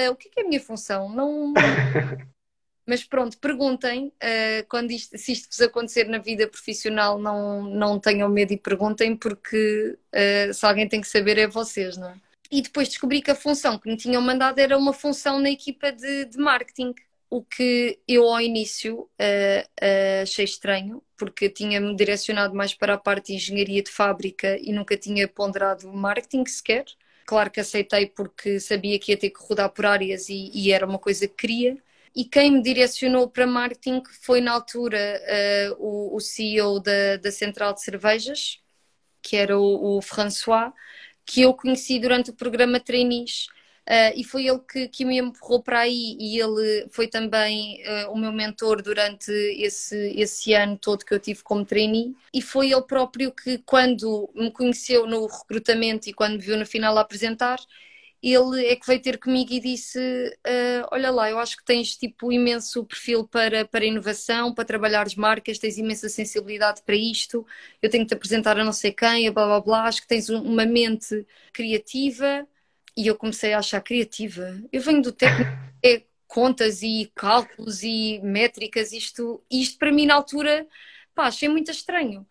uh, 0.00 0.10
o 0.10 0.16
que 0.16 0.28
é, 0.28 0.30
que 0.30 0.40
é 0.40 0.42
a 0.42 0.48
minha 0.48 0.60
função? 0.60 1.08
Não. 1.08 1.54
Mas 2.84 3.04
pronto, 3.04 3.38
perguntem 3.38 4.08
uh, 4.08 4.66
quando 4.68 4.90
isto, 4.90 5.16
se 5.16 5.30
isto 5.30 5.48
vos 5.48 5.60
acontecer 5.60 6.08
na 6.08 6.18
vida 6.18 6.48
profissional, 6.48 7.16
não, 7.16 7.62
não 7.62 8.00
tenham 8.00 8.28
medo 8.28 8.52
e 8.52 8.58
perguntem, 8.58 9.16
porque 9.16 9.96
uh, 10.12 10.52
se 10.52 10.66
alguém 10.66 10.88
tem 10.88 11.00
que 11.00 11.06
saber 11.06 11.38
é 11.38 11.46
vocês, 11.46 11.96
não 11.96 12.08
é? 12.08 12.16
E 12.50 12.60
depois 12.60 12.88
descobri 12.88 13.22
que 13.22 13.30
a 13.30 13.36
função 13.36 13.78
que 13.78 13.88
me 13.88 13.96
tinham 13.96 14.20
mandado 14.20 14.58
era 14.58 14.76
uma 14.76 14.92
função 14.92 15.38
na 15.38 15.48
equipa 15.48 15.92
de, 15.92 16.24
de 16.24 16.36
marketing 16.38 16.92
o 17.32 17.42
que 17.42 17.98
eu 18.06 18.28
ao 18.28 18.42
início 18.42 18.94
uh, 19.00 19.06
uh, 19.08 20.22
achei 20.22 20.44
estranho, 20.44 21.02
porque 21.16 21.48
tinha-me 21.48 21.96
direcionado 21.96 22.54
mais 22.54 22.74
para 22.74 22.92
a 22.92 22.98
parte 22.98 23.28
de 23.28 23.36
engenharia 23.36 23.82
de 23.82 23.90
fábrica 23.90 24.58
e 24.60 24.70
nunca 24.70 24.98
tinha 24.98 25.26
ponderado 25.26 25.90
marketing 25.90 26.44
sequer. 26.44 26.84
Claro 27.24 27.50
que 27.50 27.58
aceitei 27.58 28.04
porque 28.04 28.60
sabia 28.60 28.98
que 28.98 29.12
ia 29.12 29.16
ter 29.16 29.30
que 29.30 29.42
rodar 29.42 29.70
por 29.70 29.86
áreas 29.86 30.28
e, 30.28 30.50
e 30.52 30.72
era 30.72 30.84
uma 30.84 30.98
coisa 30.98 31.26
que 31.26 31.34
queria. 31.34 31.78
E 32.14 32.26
quem 32.26 32.52
me 32.52 32.62
direcionou 32.62 33.26
para 33.26 33.46
marketing 33.46 34.02
foi 34.20 34.42
na 34.42 34.52
altura 34.52 34.98
uh, 34.98 35.76
o, 35.78 36.16
o, 36.16 36.20
CEO 36.20 36.80
da, 36.80 37.16
da 37.16 37.32
Central 37.32 37.72
de 37.72 37.80
Cervejas, 37.80 38.60
que 39.22 39.36
era 39.36 39.58
o, 39.58 39.96
o 39.96 40.02
François, 40.02 40.70
que 41.24 41.40
eu 41.40 41.54
conheci 41.54 41.98
durante 41.98 42.28
o 42.28 42.34
programa 42.34 42.78
Trainees 42.78 43.46
Uh, 43.88 44.14
e 44.14 44.22
foi 44.22 44.46
ele 44.46 44.60
que, 44.60 44.86
que 44.88 45.04
me 45.04 45.18
empurrou 45.18 45.60
para 45.60 45.80
aí 45.80 46.16
e 46.18 46.38
ele 46.38 46.86
foi 46.90 47.08
também 47.08 47.82
uh, 47.82 48.12
o 48.12 48.16
meu 48.16 48.30
mentor 48.30 48.80
durante 48.80 49.32
esse, 49.32 49.96
esse 50.16 50.54
ano 50.54 50.78
todo 50.78 51.04
que 51.04 51.12
eu 51.12 51.18
tive 51.18 51.42
como 51.42 51.64
trainee. 51.64 52.14
E 52.32 52.40
foi 52.40 52.70
ele 52.70 52.82
próprio 52.82 53.32
que 53.32 53.58
quando 53.58 54.30
me 54.34 54.52
conheceu 54.52 55.06
no 55.06 55.26
recrutamento 55.26 56.08
e 56.08 56.12
quando 56.12 56.34
me 56.34 56.38
viu 56.38 56.56
no 56.56 56.64
final 56.64 56.96
apresentar 56.96 57.58
ele 58.22 58.66
é 58.66 58.76
que 58.76 58.86
veio 58.86 59.02
ter 59.02 59.18
comigo 59.18 59.52
e 59.52 59.58
disse 59.58 59.98
uh, 59.98 60.86
olha 60.92 61.10
lá, 61.10 61.28
eu 61.28 61.38
acho 61.40 61.56
que 61.56 61.64
tens 61.64 61.96
tipo 61.96 62.30
imenso 62.32 62.84
perfil 62.84 63.26
para, 63.26 63.64
para 63.66 63.84
inovação, 63.84 64.54
para 64.54 64.64
trabalhar 64.64 65.04
as 65.04 65.16
marcas, 65.16 65.58
tens 65.58 65.76
imensa 65.76 66.08
sensibilidade 66.08 66.82
para 66.82 66.94
isto, 66.94 67.44
eu 67.82 67.90
tenho 67.90 68.04
que 68.04 68.10
te 68.10 68.14
apresentar 68.14 68.56
a 68.58 68.64
não 68.64 68.72
sei 68.72 68.92
quem, 68.92 69.30
blá 69.32 69.44
blá 69.46 69.60
blá, 69.60 69.84
acho 69.88 70.02
que 70.02 70.06
tens 70.06 70.28
uma 70.28 70.64
mente 70.64 71.26
criativa 71.52 72.46
e 72.96 73.06
eu 73.06 73.16
comecei 73.16 73.52
a 73.52 73.58
achar 73.58 73.80
criativa. 73.80 74.62
Eu 74.72 74.80
venho 74.82 75.02
do 75.02 75.12
técnico, 75.12 75.50
é 75.84 76.02
contas 76.26 76.82
e 76.82 77.10
cálculos 77.14 77.82
e 77.82 78.20
métricas, 78.22 78.92
isto, 78.92 79.42
isto 79.50 79.78
para 79.78 79.92
mim 79.92 80.06
na 80.06 80.14
altura, 80.14 80.66
pá, 81.14 81.26
achei 81.26 81.48
muito 81.48 81.70
estranho. 81.70 82.26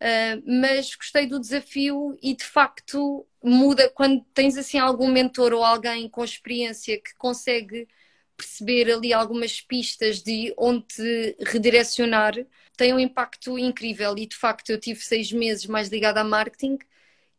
Uh, 0.00 0.60
mas 0.62 0.94
gostei 0.94 1.26
do 1.26 1.38
desafio 1.38 2.16
e 2.22 2.34
de 2.34 2.44
facto 2.44 3.26
muda 3.42 3.90
quando 3.90 4.24
tens 4.32 4.56
assim 4.56 4.78
algum 4.78 5.08
mentor 5.08 5.52
ou 5.52 5.62
alguém 5.62 6.08
com 6.08 6.24
experiência 6.24 6.98
que 6.98 7.14
consegue 7.16 7.86
perceber 8.34 8.90
ali 8.90 9.12
algumas 9.12 9.60
pistas 9.60 10.22
de 10.22 10.54
onde 10.56 10.86
te 10.86 11.36
redirecionar, 11.40 12.34
tem 12.76 12.94
um 12.94 12.98
impacto 12.98 13.58
incrível 13.58 14.14
e 14.16 14.26
de 14.26 14.36
facto 14.36 14.70
eu 14.70 14.80
tive 14.80 15.00
seis 15.00 15.30
meses 15.30 15.66
mais 15.66 15.88
ligada 15.88 16.22
a 16.22 16.24
marketing 16.24 16.78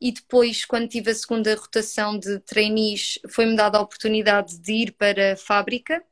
e 0.02 0.12
depois, 0.12 0.66
quando 0.66 0.88
tive 0.88 1.12
a 1.12 1.16
segunda 1.16 1.54
rotação 1.54 2.18
de 2.18 2.40
trainees, 2.40 3.20
foi-me 3.30 3.56
dada 3.56 3.78
a 3.78 3.82
oportunidade 3.82 4.58
de 4.58 4.74
ir 4.74 4.92
para 4.94 5.34
a 5.34 5.38
fábrica. 5.38 6.04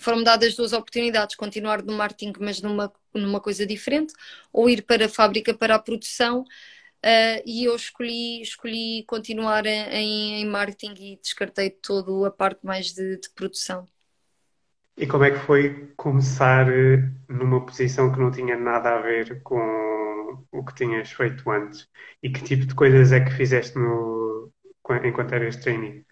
Foram-me 0.00 0.22
dadas 0.22 0.54
duas 0.54 0.72
oportunidades, 0.72 1.34
continuar 1.34 1.82
no 1.82 1.92
marketing, 1.92 2.34
mas 2.38 2.62
numa, 2.62 2.92
numa 3.12 3.40
coisa 3.40 3.66
diferente, 3.66 4.14
ou 4.52 4.70
ir 4.70 4.82
para 4.82 5.06
a 5.06 5.08
fábrica 5.08 5.52
para 5.52 5.74
a 5.74 5.78
produção. 5.80 6.42
Uh, 7.04 7.42
e 7.44 7.64
eu 7.64 7.74
escolhi, 7.74 8.42
escolhi 8.42 9.04
continuar 9.08 9.66
em, 9.66 10.42
em 10.42 10.46
marketing 10.46 10.94
e 11.02 11.18
descartei 11.20 11.70
toda 11.70 12.28
a 12.28 12.30
parte 12.30 12.64
mais 12.64 12.92
de, 12.92 13.16
de 13.16 13.28
produção. 13.30 13.88
E 14.96 15.06
como 15.06 15.24
é 15.24 15.30
que 15.32 15.38
foi 15.38 15.92
começar 15.96 16.70
eh, 16.70 17.02
numa 17.28 17.64
posição 17.64 18.12
que 18.12 18.20
não 18.20 18.30
tinha 18.30 18.56
nada 18.56 18.96
a 18.96 19.00
ver 19.00 19.42
com 19.42 19.58
o 20.52 20.64
que 20.64 20.74
tinhas 20.74 21.10
feito 21.10 21.48
antes? 21.50 21.88
E 22.22 22.30
que 22.30 22.42
tipo 22.42 22.66
de 22.66 22.74
coisas 22.74 23.12
é 23.12 23.20
que 23.20 23.32
fizeste 23.32 23.78
no, 23.78 24.52
enquanto 25.04 25.34
eras 25.34 25.56
trainee? 25.56 26.04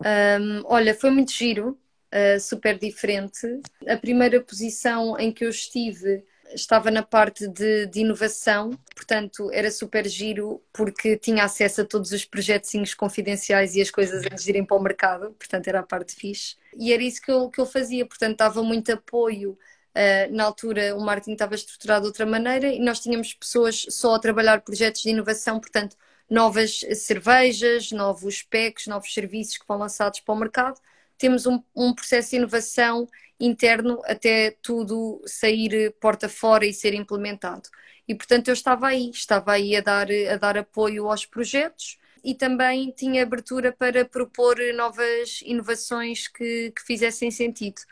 Um, 0.00 0.62
olha, 0.64 0.94
foi 0.94 1.10
muito 1.10 1.32
giro, 1.32 1.78
uh, 2.12 2.40
super 2.40 2.78
diferente. 2.78 3.46
A 3.88 3.96
primeira 3.96 4.40
posição 4.40 5.18
em 5.18 5.32
que 5.32 5.44
eu 5.44 5.50
estive 5.50 6.24
estava 6.54 6.90
na 6.90 7.02
parte 7.02 7.48
de, 7.48 7.86
de, 7.86 8.00
inovação, 8.00 8.70
portanto 8.94 9.50
era 9.52 9.70
super 9.70 10.06
giro 10.06 10.62
porque 10.72 11.16
tinha 11.16 11.44
acesso 11.44 11.80
a 11.80 11.84
todos 11.84 12.12
os 12.12 12.24
projetinhos 12.24 12.94
confidenciais 12.94 13.74
e 13.74 13.80
as 13.80 13.90
coisas 13.90 14.24
antes 14.26 14.44
de 14.44 14.50
irem 14.50 14.64
para 14.64 14.76
o 14.76 14.82
mercado, 14.82 15.32
portanto 15.38 15.68
era 15.68 15.80
a 15.80 15.82
parte 15.82 16.14
fixe. 16.14 16.56
E 16.76 16.92
era 16.92 17.02
isso 17.02 17.22
que 17.22 17.30
eu, 17.30 17.48
que 17.48 17.60
eu 17.60 17.66
fazia, 17.66 18.06
portanto 18.06 18.38
dava 18.38 18.62
muito 18.62 18.92
apoio. 18.92 19.58
Uh, 19.94 20.34
na 20.34 20.44
altura 20.44 20.96
o 20.96 21.00
marketing 21.00 21.32
estava 21.32 21.54
estruturado 21.54 22.02
de 22.02 22.06
outra 22.08 22.24
maneira 22.24 22.68
e 22.68 22.78
nós 22.78 23.00
tínhamos 23.00 23.34
pessoas 23.34 23.84
só 23.90 24.14
a 24.14 24.18
trabalhar 24.18 24.62
projetos 24.62 25.02
de 25.02 25.10
inovação, 25.10 25.60
portanto 25.60 25.96
novas 26.30 26.80
cervejas, 26.94 27.92
novos 27.92 28.42
packs, 28.42 28.86
novos 28.86 29.12
serviços 29.12 29.58
que 29.58 29.66
vão 29.68 29.76
lançados 29.76 30.20
para 30.20 30.34
o 30.34 30.38
mercado. 30.38 30.80
Temos 31.18 31.44
um, 31.44 31.62
um 31.76 31.94
processo 31.94 32.30
de 32.30 32.36
inovação 32.36 33.06
interno 33.38 34.00
até 34.06 34.56
tudo 34.62 35.22
sair 35.26 35.92
porta 36.00 36.28
fora 36.28 36.64
e 36.64 36.72
ser 36.72 36.94
implementado. 36.94 37.68
E 38.08 38.14
portanto 38.14 38.48
eu 38.48 38.54
estava 38.54 38.88
aí, 38.88 39.10
estava 39.10 39.52
aí 39.52 39.76
a 39.76 39.80
dar, 39.80 40.08
a 40.10 40.36
dar 40.36 40.56
apoio 40.56 41.10
aos 41.10 41.26
projetos 41.26 41.98
e 42.24 42.34
também 42.34 42.90
tinha 42.92 43.22
abertura 43.22 43.72
para 43.72 44.04
propor 44.04 44.56
novas 44.74 45.40
inovações 45.44 46.28
que, 46.28 46.72
que 46.74 46.82
fizessem 46.82 47.30
sentido. 47.30 47.82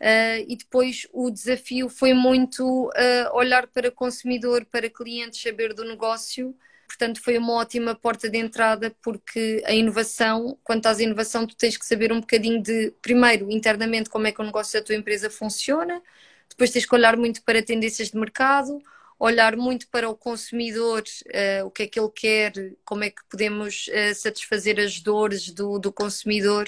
Uh, 0.00 0.44
e 0.48 0.56
depois 0.56 1.06
o 1.12 1.30
desafio 1.30 1.88
foi 1.88 2.12
muito 2.12 2.88
uh, 2.88 2.90
olhar 3.32 3.66
para 3.68 3.90
consumidor, 3.90 4.64
para 4.66 4.90
clientes, 4.90 5.40
saber 5.40 5.72
do 5.72 5.84
negócio 5.84 6.54
portanto 6.86 7.20
foi 7.20 7.36
uma 7.38 7.54
ótima 7.54 7.94
porta 7.94 8.28
de 8.28 8.38
entrada 8.38 8.94
porque 9.02 9.62
a 9.66 9.72
inovação, 9.72 10.58
quando 10.62 10.78
estás 10.78 11.00
em 11.00 11.04
inovação, 11.04 11.46
tu 11.46 11.56
tens 11.56 11.76
que 11.76 11.84
saber 11.84 12.12
um 12.12 12.20
bocadinho 12.20 12.62
de, 12.62 12.92
primeiro, 13.02 13.50
internamente 13.50 14.08
como 14.08 14.26
é 14.26 14.32
que 14.32 14.40
o 14.40 14.44
negócio 14.44 14.78
da 14.78 14.84
tua 14.84 14.94
empresa 14.94 15.28
funciona, 15.28 16.00
depois 16.48 16.70
tens 16.70 16.86
que 16.86 16.94
olhar 16.94 17.16
muito 17.16 17.42
para 17.42 17.62
tendências 17.62 18.10
de 18.10 18.18
mercado, 18.18 18.80
olhar 19.18 19.56
muito 19.56 19.88
para 19.88 20.08
o 20.08 20.16
consumidor, 20.16 21.02
uh, 21.02 21.66
o 21.66 21.70
que 21.70 21.84
é 21.84 21.86
que 21.86 21.98
ele 21.98 22.10
quer, 22.14 22.52
como 22.84 23.04
é 23.04 23.10
que 23.10 23.22
podemos 23.28 23.88
satisfazer 24.14 24.78
as 24.78 25.00
dores 25.00 25.50
do, 25.50 25.78
do 25.78 25.92
consumidor. 25.92 26.66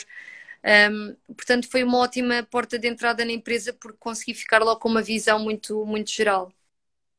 Um, 0.66 1.14
portanto, 1.34 1.68
foi 1.70 1.84
uma 1.84 1.98
ótima 1.98 2.42
porta 2.50 2.76
de 2.78 2.88
entrada 2.88 3.24
na 3.24 3.30
empresa 3.30 3.72
porque 3.72 3.96
consegui 4.00 4.34
ficar 4.34 4.62
lá 4.64 4.74
com 4.76 4.88
uma 4.88 5.00
visão 5.02 5.38
muito, 5.38 5.86
muito 5.86 6.10
geral. 6.10 6.52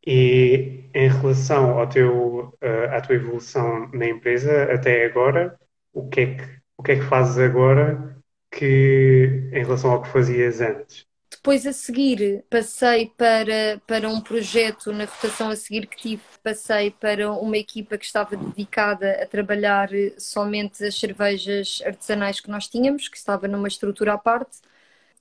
E 0.06 0.84
em 0.94 1.10
relação 1.10 1.80
ao 1.80 1.88
teu, 1.88 2.54
uh, 2.62 2.96
à 2.96 3.02
tua 3.02 3.16
evolução 3.16 3.90
na 3.94 4.08
empresa 4.08 4.64
até 4.74 5.06
agora, 5.06 5.58
o 5.94 6.08
que 6.10 6.22
é 6.22 6.36
que, 6.36 6.44
o 6.78 6.84
que, 6.84 6.92
é 6.94 6.96
que 6.98 7.06
fazes 7.06 7.38
agora 7.38 8.18
que, 8.52 9.50
em 9.54 9.64
relação 9.64 9.92
ao 9.92 10.02
que 10.02 10.10
fazias 10.10 10.62
antes? 10.62 11.06
Depois 11.38 11.66
a 11.68 11.72
seguir 11.72 12.44
passei 12.50 13.12
para, 13.16 13.80
para 13.88 14.10
um 14.10 14.20
projeto 14.20 14.92
na 14.92 15.06
rotação 15.06 15.50
a 15.50 15.56
seguir 15.56 15.88
que 15.88 15.96
tive, 15.96 16.24
passei 16.44 16.92
para 16.92 17.32
uma 17.32 17.56
equipa 17.58 17.98
que 17.98 18.06
estava 18.06 18.36
dedicada 18.36 19.24
a 19.24 19.26
trabalhar 19.26 19.90
somente 20.18 20.84
as 20.84 21.00
cervejas 21.00 21.82
artesanais 21.86 22.40
que 22.40 22.50
nós 22.50 22.68
tínhamos, 22.68 23.08
que 23.08 23.18
estava 23.18 23.48
numa 23.48 23.68
estrutura 23.68 24.14
à 24.14 24.18
parte 24.18 24.58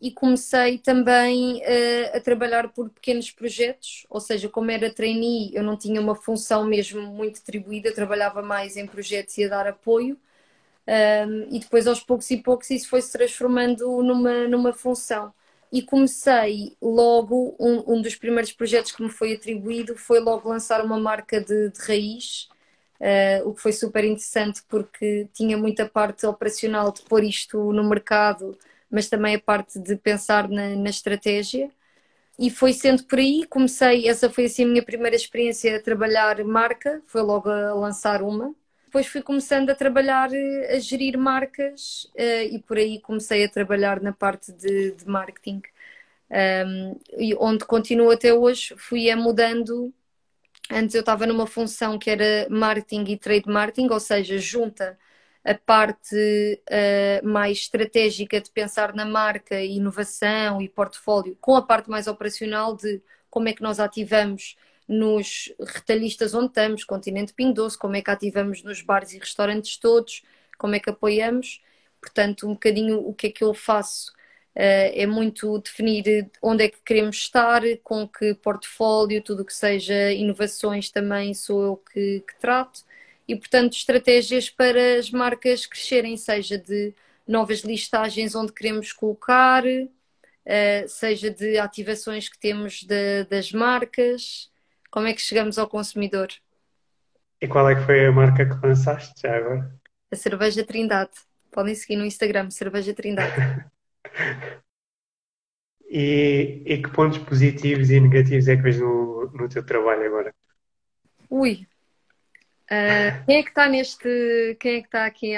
e 0.00 0.10
comecei 0.10 0.78
também 0.78 1.62
uh, 1.62 2.16
a 2.16 2.20
trabalhar 2.20 2.68
por 2.68 2.90
pequenos 2.90 3.30
projetos, 3.30 4.06
ou 4.10 4.20
seja, 4.20 4.48
como 4.48 4.70
era 4.70 4.92
trainee, 4.92 5.50
eu 5.54 5.62
não 5.62 5.76
tinha 5.76 6.00
uma 6.00 6.14
função 6.14 6.64
mesmo 6.64 7.02
muito 7.02 7.40
atribuída, 7.40 7.92
trabalhava 7.94 8.42
mais 8.42 8.76
em 8.76 8.86
projetos 8.86 9.38
e 9.38 9.44
a 9.44 9.48
dar 9.48 9.66
apoio. 9.66 10.18
Um, 10.88 11.56
e 11.56 11.58
depois, 11.60 11.86
aos 11.86 12.00
poucos 12.00 12.30
e 12.30 12.36
poucos, 12.38 12.70
isso 12.70 12.88
foi 12.88 13.02
se 13.02 13.12
transformando 13.12 14.02
numa, 14.02 14.46
numa 14.48 14.72
função. 14.72 15.32
E 15.76 15.82
comecei 15.82 16.76
logo, 16.80 17.56
um, 17.60 17.96
um 17.96 18.02
dos 18.02 18.14
primeiros 18.16 18.52
projetos 18.52 18.92
que 18.92 19.02
me 19.02 19.10
foi 19.10 19.34
atribuído 19.34 19.96
foi 19.96 20.20
logo 20.20 20.48
lançar 20.48 20.84
uma 20.84 20.98
marca 20.98 21.40
de, 21.40 21.70
de 21.70 21.80
raiz, 21.82 22.48
uh, 23.00 23.48
o 23.48 23.54
que 23.54 23.60
foi 23.62 23.72
super 23.72 24.04
interessante 24.04 24.62
porque 24.68 25.28
tinha 25.34 25.56
muita 25.58 25.88
parte 25.88 26.26
operacional 26.26 26.92
de 26.92 27.02
pôr 27.02 27.24
isto 27.24 27.72
no 27.72 27.84
mercado 27.88 28.56
mas 28.90 29.08
também 29.08 29.34
a 29.34 29.40
parte 29.40 29.78
de 29.80 29.96
pensar 29.96 30.48
na, 30.48 30.76
na 30.76 30.90
estratégia. 30.90 31.70
E 32.38 32.50
foi 32.50 32.72
sendo 32.72 33.04
por 33.04 33.18
aí, 33.18 33.46
comecei, 33.48 34.08
essa 34.08 34.30
foi 34.30 34.46
assim 34.46 34.64
a 34.64 34.68
minha 34.68 34.84
primeira 34.84 35.16
experiência 35.16 35.76
a 35.76 35.82
trabalhar 35.82 36.44
marca, 36.44 37.02
foi 37.06 37.22
logo 37.22 37.48
a 37.50 37.74
lançar 37.74 38.22
uma. 38.22 38.54
Depois 38.96 39.08
fui 39.08 39.20
começando 39.20 39.68
a 39.68 39.74
trabalhar, 39.74 40.30
a 40.32 40.78
gerir 40.78 41.18
marcas 41.18 42.10
uh, 42.14 42.48
e 42.50 42.58
por 42.66 42.78
aí 42.78 42.98
comecei 42.98 43.44
a 43.44 43.48
trabalhar 43.48 44.00
na 44.00 44.10
parte 44.10 44.50
de, 44.52 44.92
de 44.92 45.06
marketing. 45.06 45.60
Onde 47.38 47.66
continuo 47.66 48.10
até 48.10 48.32
hoje, 48.32 48.74
fui 48.78 49.10
a 49.10 49.16
mudando. 49.16 49.92
Antes 50.70 50.94
eu 50.94 51.00
estava 51.00 51.26
numa 51.26 51.46
função 51.46 51.98
que 51.98 52.08
era 52.08 52.48
marketing 52.48 53.04
e 53.08 53.18
trade 53.18 53.46
marketing, 53.46 53.88
ou 53.90 54.00
seja, 54.00 54.38
junta 54.38 54.98
a 55.44 55.54
parte 55.54 56.62
uh, 56.66 57.28
mais 57.28 57.58
estratégica 57.58 58.40
de 58.40 58.50
pensar 58.50 58.94
na 58.94 59.04
marca, 59.04 59.60
inovação 59.60 60.62
e 60.62 60.70
portfólio, 60.70 61.36
com 61.38 61.54
a 61.54 61.60
parte 61.60 61.90
mais 61.90 62.06
operacional 62.06 62.74
de 62.74 63.02
como 63.28 63.46
é 63.46 63.52
que 63.52 63.62
nós 63.62 63.78
ativamos 63.78 64.56
nos 64.88 65.52
retalhistas 65.60 66.34
onde 66.34 66.48
estamos, 66.48 66.84
Continente 66.84 67.32
Pingo 67.34 67.54
Doce, 67.54 67.78
como 67.78 67.96
é 67.96 68.02
que 68.02 68.10
ativamos 68.10 68.62
nos 68.62 68.82
bares 68.82 69.12
e 69.12 69.18
restaurantes 69.18 69.76
todos, 69.78 70.22
como 70.58 70.74
é 70.74 70.80
que 70.80 70.90
apoiamos. 70.90 71.62
Portanto, 72.00 72.46
um 72.46 72.52
bocadinho 72.52 72.98
o 72.98 73.14
que 73.14 73.28
é 73.28 73.30
que 73.30 73.44
eu 73.44 73.52
faço 73.54 74.12
uh, 74.12 74.92
é 74.94 75.06
muito 75.06 75.58
definir 75.58 76.30
onde 76.40 76.64
é 76.64 76.68
que 76.68 76.80
queremos 76.84 77.16
estar, 77.16 77.62
com 77.82 78.06
que 78.08 78.34
portfólio, 78.34 79.22
tudo 79.22 79.42
o 79.42 79.44
que 79.44 79.54
seja 79.54 80.12
inovações 80.12 80.90
também 80.90 81.34
sou 81.34 81.62
eu 81.64 81.76
que, 81.76 82.20
que 82.20 82.40
trato 82.40 82.84
e, 83.28 83.34
portanto, 83.36 83.72
estratégias 83.74 84.48
para 84.48 84.98
as 84.98 85.10
marcas 85.10 85.66
crescerem, 85.66 86.16
seja 86.16 86.56
de 86.58 86.94
novas 87.26 87.60
listagens 87.60 88.34
onde 88.34 88.52
queremos 88.52 88.92
colocar, 88.92 89.64
uh, 89.64 90.88
seja 90.88 91.30
de 91.30 91.58
ativações 91.58 92.28
que 92.28 92.38
temos 92.38 92.84
de, 92.84 93.24
das 93.24 93.50
marcas, 93.52 94.50
como 94.96 95.08
é 95.08 95.12
que 95.12 95.20
chegamos 95.20 95.58
ao 95.58 95.68
consumidor. 95.68 96.28
E 97.38 97.46
qual 97.46 97.68
é 97.68 97.74
que 97.74 97.82
foi 97.82 98.06
a 98.06 98.12
marca 98.12 98.46
que 98.46 98.66
lançaste 98.66 99.12
já 99.20 99.36
agora? 99.36 99.70
A 100.10 100.16
Cerveja 100.16 100.64
Trindade. 100.64 101.10
Podem 101.52 101.74
seguir 101.74 101.96
no 101.96 102.06
Instagram, 102.06 102.48
Cerveja 102.48 102.94
Trindade. 102.94 103.34
e, 105.86 106.62
e, 106.64 106.82
que 106.82 106.90
pontos 106.92 107.18
positivos 107.18 107.90
e 107.90 108.00
negativos 108.00 108.48
é 108.48 108.56
que 108.56 108.62
vês 108.62 108.80
no, 108.80 109.30
no 109.34 109.46
teu 109.50 109.62
trabalho 109.62 110.06
agora? 110.06 110.34
Ui, 111.28 111.66
Uh, 112.68 113.24
quem 113.26 113.36
é 113.36 113.42
que 113.44 113.50
está 113.50 113.68
neste. 113.68 114.56
Quem 114.58 114.78
é 114.78 114.80
que 114.80 114.88
está 114.88 115.06
aqui? 115.06 115.34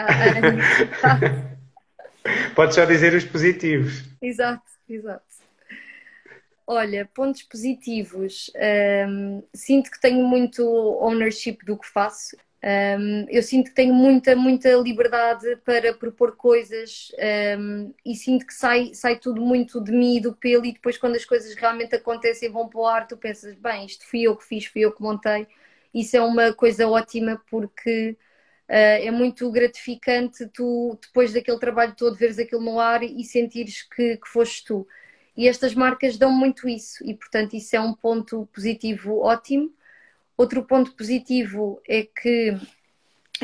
Pode 2.56 2.74
só 2.74 2.86
dizer 2.86 3.12
os 3.12 3.24
positivos. 3.24 4.02
Exato, 4.22 4.64
exato. 4.88 5.26
Olha, 6.70 7.08
pontos 7.14 7.42
positivos. 7.44 8.50
Um, 9.08 9.42
sinto 9.54 9.90
que 9.90 9.98
tenho 10.00 10.22
muito 10.26 10.62
ownership 11.00 11.58
do 11.64 11.78
que 11.78 11.86
faço. 11.88 12.36
Um, 12.62 13.24
eu 13.30 13.42
sinto 13.42 13.68
que 13.70 13.74
tenho 13.74 13.94
muita, 13.94 14.36
muita 14.36 14.68
liberdade 14.76 15.56
para 15.64 15.94
propor 15.94 16.36
coisas 16.36 17.10
um, 17.58 17.94
e 18.04 18.14
sinto 18.14 18.44
que 18.46 18.52
sai, 18.52 18.92
sai 18.92 19.16
tudo 19.18 19.40
muito 19.40 19.80
de 19.82 19.92
mim 19.92 20.16
e 20.18 20.20
do 20.20 20.34
pelo. 20.34 20.66
E 20.66 20.72
depois, 20.72 20.98
quando 20.98 21.16
as 21.16 21.24
coisas 21.24 21.54
realmente 21.54 21.94
acontecem 21.96 22.48
e 22.48 22.52
vão 22.52 22.68
para 22.68 22.80
o 22.80 22.86
ar, 22.86 23.06
tu 23.08 23.16
pensas: 23.16 23.54
bem, 23.54 23.86
isto 23.86 24.04
fui 24.06 24.22
eu 24.22 24.36
que 24.36 24.44
fiz, 24.44 24.66
fui 24.66 24.82
eu 24.82 24.92
que 24.92 25.02
montei 25.02 25.46
isso 25.94 26.16
é 26.16 26.20
uma 26.22 26.52
coisa 26.52 26.86
ótima 26.88 27.42
porque 27.50 28.10
uh, 28.68 28.72
é 28.72 29.10
muito 29.10 29.50
gratificante 29.50 30.46
tu, 30.48 30.98
depois 31.00 31.32
daquele 31.32 31.58
trabalho 31.58 31.94
todo, 31.96 32.16
veres 32.16 32.38
aquilo 32.38 32.60
no 32.62 32.78
ar 32.80 33.02
e 33.02 33.24
sentires 33.24 33.82
que, 33.82 34.16
que 34.18 34.28
foste 34.28 34.64
tu. 34.66 34.86
E 35.38 35.46
estas 35.46 35.72
marcas 35.72 36.18
dão 36.18 36.32
muito 36.32 36.68
isso, 36.68 37.04
e 37.06 37.14
portanto 37.14 37.54
isso 37.54 37.76
é 37.76 37.80
um 37.80 37.94
ponto 37.94 38.48
positivo 38.52 39.20
ótimo. 39.20 39.72
Outro 40.36 40.64
ponto 40.64 40.92
positivo 40.96 41.80
é 41.88 42.02
que 42.02 42.56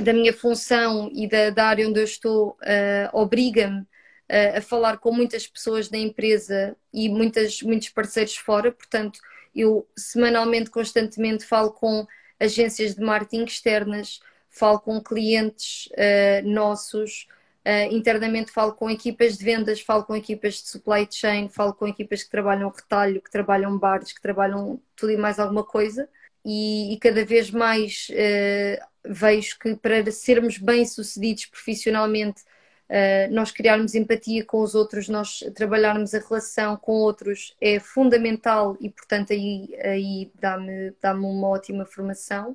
da 0.03 0.13
minha 0.13 0.33
função 0.33 1.09
e 1.15 1.29
da, 1.29 1.51
da 1.51 1.67
área 1.67 1.89
onde 1.89 2.01
eu 2.01 2.05
estou 2.05 2.59
uh, 2.63 3.09
obriga-me 3.13 3.83
uh, 3.83 4.59
a 4.59 4.61
falar 4.61 4.99
com 4.99 5.13
muitas 5.13 5.47
pessoas 5.47 5.89
da 5.89 5.97
empresa 5.97 6.77
e 6.93 7.09
muitas, 7.09 7.63
muitos 7.63 7.91
parceiros 7.91 8.35
fora, 8.37 8.73
portanto 8.73 9.21
eu 9.55 9.87
semanalmente, 9.97 10.71
constantemente 10.71 11.45
falo 11.45 11.71
com 11.71 12.05
agências 12.41 12.97
de 12.97 13.03
marketing 13.03 13.45
externas, 13.45 14.19
falo 14.51 14.81
com 14.81 15.01
clientes 15.01 15.89
uh, 15.93 16.45
nossos, 16.45 17.29
Uh, 17.67 17.95
internamente 17.95 18.53
falo 18.53 18.75
com 18.75 18.91
equipas 18.91 19.39
de 19.39 19.45
vendas, 19.45 19.81
falo 19.81 20.05
com 20.05 20.15
equipas 20.15 20.55
de 20.57 20.69
supply 20.69 21.09
chain, 21.11 21.49
falo 21.49 21.73
com 21.73 21.89
equipas 21.89 22.23
que 22.23 22.29
trabalham 22.31 22.69
retalho, 22.69 23.23
que 23.23 23.31
trabalham 23.31 23.79
bares, 23.79 24.13
que 24.13 24.21
trabalham 24.21 24.79
tudo 24.95 25.13
e 25.13 25.17
mais 25.17 25.39
alguma 25.39 25.65
coisa. 25.65 26.07
E, 26.45 26.93
e 26.93 26.99
cada 26.99 27.25
vez 27.25 27.51
mais 27.51 28.09
uh, 28.11 28.87
vejo 29.07 29.59
que 29.59 29.75
para 29.77 30.11
sermos 30.13 30.59
bem-sucedidos 30.59 31.47
profissionalmente, 31.47 32.43
uh, 32.43 33.33
nós 33.33 33.51
criarmos 33.51 33.95
empatia 33.95 34.45
com 34.45 34.61
os 34.61 34.75
outros, 34.75 35.09
nós 35.09 35.43
trabalharmos 35.55 36.15
a 36.15 36.19
relação 36.19 36.77
com 36.77 36.93
outros 36.93 37.57
é 37.63 37.81
fundamental 37.81 38.77
e, 38.79 38.91
portanto, 38.91 39.33
aí, 39.33 39.75
aí 39.83 40.31
dá-me 40.39 40.93
dá 41.01 41.15
uma 41.15 41.49
ótima 41.49 41.87
formação. 41.87 42.55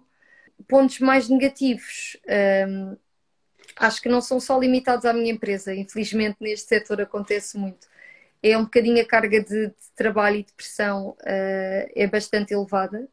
Pontos 0.68 1.00
mais 1.00 1.28
negativos 1.30 2.16
acho 3.80 4.02
que 4.02 4.10
não 4.10 4.22
são 4.22 4.40
só 4.40 4.60
limitados 4.60 5.06
à 5.06 5.14
minha 5.14 5.32
empresa. 5.32 5.74
Infelizmente, 5.74 6.38
neste 6.42 6.68
setor 6.68 7.02
acontece 7.02 7.58
muito. 7.58 7.88
É 8.44 8.58
um 8.58 8.64
bocadinho 8.64 9.02
a 9.02 9.06
carga 9.06 9.42
de, 9.44 9.68
de 9.68 9.74
trabalho 9.96 10.38
e 10.38 10.44
de 10.44 10.54
pressão 10.54 11.10
uh, 11.12 11.16
é 11.96 12.08
bastante 12.08 12.54
elevada 12.54 13.08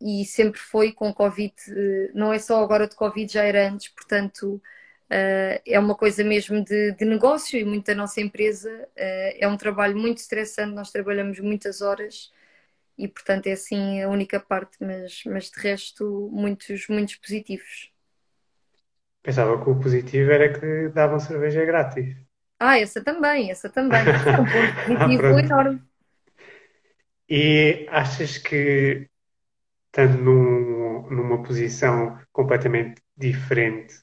e 0.00 0.24
sempre 0.24 0.60
foi 0.60 0.92
com 0.92 1.12
Covid, 1.12 1.54
uh, 1.70 2.10
não 2.14 2.32
é 2.32 2.38
só 2.38 2.62
agora 2.62 2.86
de 2.88 2.94
Covid, 2.96 3.32
já 3.32 3.44
era 3.44 3.68
antes, 3.70 3.88
portanto, 3.88 4.54
uh, 4.54 5.60
é 5.66 5.78
uma 5.78 5.94
coisa 5.96 6.22
mesmo 6.24 6.64
de, 6.64 6.92
de, 6.92 7.04
negócio 7.04 7.58
e 7.58 7.64
muito 7.64 7.86
da 7.86 7.94
nossa 7.94 8.20
empresa. 8.20 8.88
é 8.96 9.46
um 9.48 9.56
trabalho 9.56 9.96
muito 9.96 10.18
estressante, 10.18 10.74
nós 10.74 10.90
trabalhamos 10.92 11.40
muitas 11.40 11.82
horas 11.82 12.32
e, 12.98 13.08
portanto, 13.08 13.46
é 13.48 13.52
assim 13.52 14.02
a 14.02 14.08
única 14.08 14.40
parte, 14.40 14.78
mas, 14.80 15.22
mas 15.26 15.50
de 15.50 15.60
resto, 15.60 16.28
muitos, 16.32 16.88
muitos 16.88 17.16
positivos. 17.16 17.92
Pensava 19.22 19.62
que 19.62 19.68
o 19.68 19.78
positivo 19.78 20.30
era 20.30 20.52
que 20.52 20.88
davam 20.88 21.18
cerveja 21.18 21.64
grátis. 21.64 22.16
Ah, 22.58 22.78
essa 22.78 23.02
também, 23.02 23.50
essa 23.50 23.68
também. 23.68 24.00
É 24.00 24.40
um 24.40 24.44
ponto 24.44 24.74
positivo 24.86 25.36
ah, 25.36 25.40
enorme. 25.40 25.82
E 27.28 27.86
achas 27.90 28.38
que, 28.38 29.08
estando 29.86 30.18
num, 30.22 31.10
numa 31.10 31.42
posição 31.42 32.18
completamente 32.32 33.02
diferente 33.16 33.94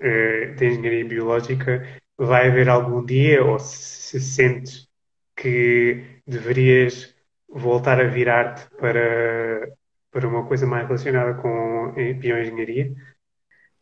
uh, 0.00 0.54
da 0.56 0.66
engenharia 0.66 1.04
biológica, 1.04 2.00
vai 2.16 2.48
haver 2.48 2.68
algum 2.68 3.04
dia, 3.04 3.44
ou 3.44 3.58
se, 3.58 4.18
se 4.18 4.20
sentes 4.20 4.88
que 5.36 6.20
deverias 6.26 7.14
voltar 7.48 8.00
a 8.00 8.04
virar-te 8.04 8.68
para, 8.76 9.68
para 10.10 10.28
uma 10.28 10.46
coisa 10.46 10.66
mais 10.66 10.86
relacionada 10.86 11.34
com 11.34 11.92
bioengenharia? 12.18 12.94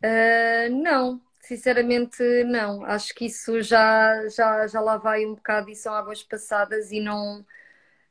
Uh, 0.05 0.71
não, 0.83 1.21
sinceramente 1.41 2.23
não. 2.45 2.85
Acho 2.85 3.15
que 3.15 3.27
isso 3.27 3.61
já, 3.63 4.29
já, 4.29 4.67
já 4.67 4.81
lá 4.81 4.97
vai 4.97 5.27
um 5.27 5.35
bocado 5.35 5.71
e 5.71 5.77
são 5.77 5.93
águas 5.95 6.23
passadas 6.23 6.93
e 6.93 7.01
não, 7.01 7.45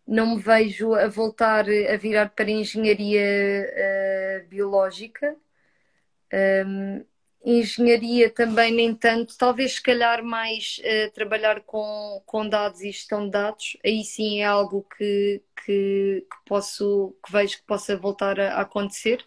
não 0.08 0.36
me 0.36 0.42
vejo 0.42 0.94
a 0.94 1.08
voltar 1.08 1.66
a 1.70 1.98
virar 1.98 2.30
para 2.30 2.46
a 2.46 2.52
engenharia 2.52 4.44
uh, 4.44 4.48
biológica. 4.50 5.36
Um, 6.34 7.06
engenharia 7.46 8.30
também 8.30 8.74
nem 8.74 8.94
tanto, 8.94 9.38
talvez 9.38 9.76
se 9.76 9.82
calhar 9.82 10.22
mais 10.24 10.80
uh, 10.80 11.12
trabalhar 11.14 11.62
com, 11.62 12.22
com 12.26 12.48
dados 12.50 12.82
e 12.82 12.92
gestão 12.92 13.26
de 13.26 13.32
dados, 13.32 13.78
aí 13.86 14.04
sim 14.04 14.42
é 14.42 14.46
algo 14.46 14.86
que, 14.98 15.42
que, 15.66 16.26
que 16.30 16.38
posso, 16.46 17.16
que 17.26 17.32
vejo 17.32 17.58
que 17.58 17.64
possa 17.66 17.96
voltar 17.96 18.40
a, 18.40 18.56
a 18.56 18.62
acontecer 18.62 19.26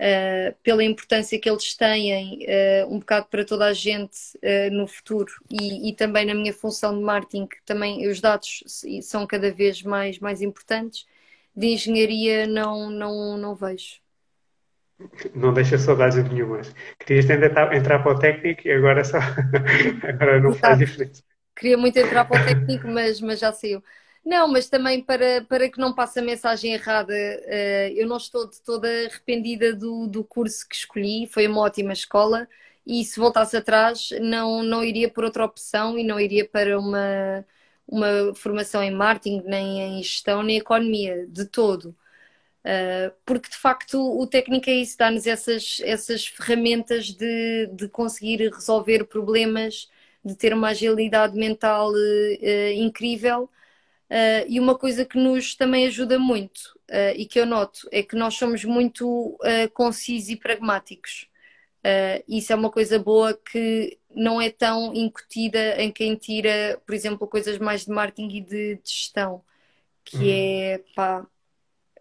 uh, 0.00 0.56
pela 0.62 0.82
importância 0.82 1.38
que 1.38 1.48
eles 1.48 1.76
têm 1.76 2.44
uh, 2.44 2.92
um 2.92 2.98
bocado 2.98 3.26
para 3.26 3.44
toda 3.44 3.66
a 3.66 3.72
gente 3.72 4.16
uh, 4.36 4.72
no 4.72 4.86
futuro 4.86 5.32
e, 5.50 5.90
e, 5.90 5.94
também 5.94 6.24
na 6.24 6.34
minha 6.34 6.52
função 6.52 6.96
de 6.96 7.04
marketing, 7.04 7.48
também 7.66 8.08
os 8.08 8.20
dados 8.20 8.64
são 9.02 9.26
cada 9.26 9.52
vez 9.52 9.82
mais, 9.82 10.18
mais 10.18 10.40
importantes. 10.40 11.06
De 11.54 11.66
engenharia 11.66 12.46
não, 12.46 12.88
não, 12.88 13.36
não 13.36 13.54
vejo. 13.54 14.00
Não 15.34 15.52
deixa 15.52 15.78
saudades 15.78 16.22
nenhumas. 16.24 16.74
Querias 16.98 17.26
tentar 17.26 17.74
entrar 17.74 18.02
para 18.02 18.12
o 18.12 18.18
técnico 18.18 18.66
e 18.66 18.72
agora 18.72 19.02
só 19.02 19.18
agora 20.06 20.40
não 20.40 20.50
Exato. 20.50 20.60
faz 20.60 20.78
diferença. 20.78 21.22
Queria 21.56 21.76
muito 21.76 21.98
entrar 21.98 22.24
para 22.24 22.40
o 22.40 22.44
técnico, 22.44 22.88
mas, 22.88 23.20
mas 23.20 23.38
já 23.38 23.52
saiu. 23.52 23.82
Não, 24.24 24.46
mas 24.48 24.68
também 24.68 25.02
para, 25.02 25.42
para 25.44 25.70
que 25.70 25.78
não 25.80 25.94
passe 25.94 26.18
a 26.18 26.22
mensagem 26.22 26.74
errada, 26.74 27.12
uh, 27.12 27.92
eu 27.96 28.06
não 28.06 28.18
estou 28.18 28.48
de 28.48 28.60
toda 28.62 28.86
arrependida 29.06 29.74
do, 29.74 30.06
do 30.06 30.22
curso 30.22 30.68
que 30.68 30.76
escolhi, 30.76 31.26
foi 31.26 31.46
uma 31.46 31.60
ótima 31.62 31.92
escola 31.92 32.46
e 32.86 33.02
se 33.04 33.18
voltasse 33.18 33.56
atrás 33.56 34.10
não, 34.20 34.62
não 34.62 34.84
iria 34.84 35.10
por 35.10 35.24
outra 35.24 35.44
opção 35.44 35.98
e 35.98 36.04
não 36.04 36.20
iria 36.20 36.46
para 36.46 36.78
uma, 36.78 37.46
uma 37.88 38.34
formação 38.34 38.82
em 38.82 38.90
marketing, 38.90 39.42
nem 39.46 39.98
em 39.98 40.02
gestão, 40.02 40.42
nem 40.42 40.58
economia, 40.58 41.26
de 41.26 41.46
todo. 41.46 41.96
Uh, 42.64 43.12
porque 43.24 43.48
de 43.48 43.56
facto 43.56 43.96
o 43.98 44.26
técnico 44.26 44.68
é 44.68 44.74
isso, 44.74 44.98
dá-nos 44.98 45.26
essas, 45.26 45.80
essas 45.82 46.26
ferramentas 46.26 47.06
de, 47.06 47.68
de 47.68 47.88
conseguir 47.88 48.50
resolver 48.52 49.04
problemas, 49.06 49.88
de 50.22 50.36
ter 50.36 50.52
uma 50.52 50.68
agilidade 50.68 51.34
mental 51.38 51.90
uh, 51.90 52.72
incrível 52.74 53.50
Uh, 54.10 54.42
e 54.48 54.58
uma 54.58 54.76
coisa 54.76 55.04
que 55.04 55.16
nos 55.16 55.54
também 55.54 55.86
ajuda 55.86 56.18
muito 56.18 56.76
uh, 56.90 57.14
e 57.14 57.24
que 57.24 57.38
eu 57.38 57.46
noto 57.46 57.88
é 57.92 58.02
que 58.02 58.16
nós 58.16 58.34
somos 58.34 58.64
muito 58.64 59.06
uh, 59.06 59.70
concisos 59.72 60.30
e 60.30 60.36
pragmáticos. 60.36 61.28
isso 62.28 62.52
é 62.52 62.56
uma 62.56 62.70
coisa 62.70 62.98
boa 62.98 63.32
que 63.32 63.96
não 64.14 64.40
é 64.42 64.50
tão 64.50 64.92
incutida 64.92 65.80
em 65.80 65.92
quem 65.92 66.16
tira, 66.16 66.80
por 66.84 66.92
exemplo, 66.92 67.28
coisas 67.28 67.56
mais 67.58 67.84
de 67.84 67.92
marketing 67.92 68.36
e 68.36 68.40
de, 68.40 68.74
de 68.74 68.80
gestão, 68.84 69.44
que 70.04 70.16
uhum. 70.16 70.24
é 70.26 70.80
pá, 70.94 71.26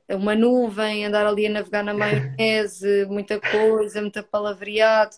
uma 0.09 0.33
nuvem, 0.35 1.05
andar 1.05 1.27
ali 1.27 1.45
a 1.45 1.49
navegar 1.51 1.83
na 1.83 1.93
maionese, 1.93 3.05
muita 3.05 3.39
coisa, 3.39 4.01
muito 4.01 4.21
palavreado. 4.23 5.15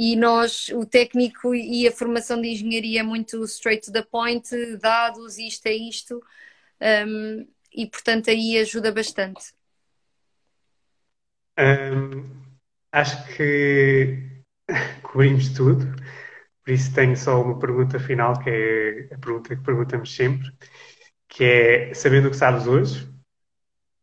E 0.00 0.14
nós, 0.14 0.68
o 0.68 0.86
técnico 0.86 1.52
e 1.52 1.88
a 1.88 1.90
formação 1.90 2.40
de 2.40 2.46
engenharia 2.46 3.00
é 3.00 3.02
muito 3.02 3.42
straight 3.42 3.84
to 3.84 3.92
the 3.92 4.02
point, 4.02 4.48
dados, 4.80 5.38
isto 5.38 5.66
é 5.66 5.72
isto, 5.72 6.22
um, 7.04 7.44
e 7.74 7.84
portanto 7.84 8.30
aí 8.30 8.56
ajuda 8.58 8.92
bastante. 8.92 9.52
Um, 11.58 12.24
acho 12.92 13.26
que 13.36 14.44
cobrimos 15.02 15.48
tudo, 15.48 15.84
por 16.64 16.72
isso 16.72 16.94
tenho 16.94 17.16
só 17.16 17.42
uma 17.42 17.58
pergunta 17.58 17.98
final, 17.98 18.38
que 18.38 18.50
é 18.50 19.14
a 19.14 19.18
pergunta 19.18 19.56
que 19.56 19.64
perguntamos 19.64 20.14
sempre, 20.14 20.48
que 21.26 21.42
é, 21.42 21.92
sabendo 21.92 22.28
o 22.28 22.30
que 22.30 22.36
sabes 22.36 22.68
hoje, 22.68 23.12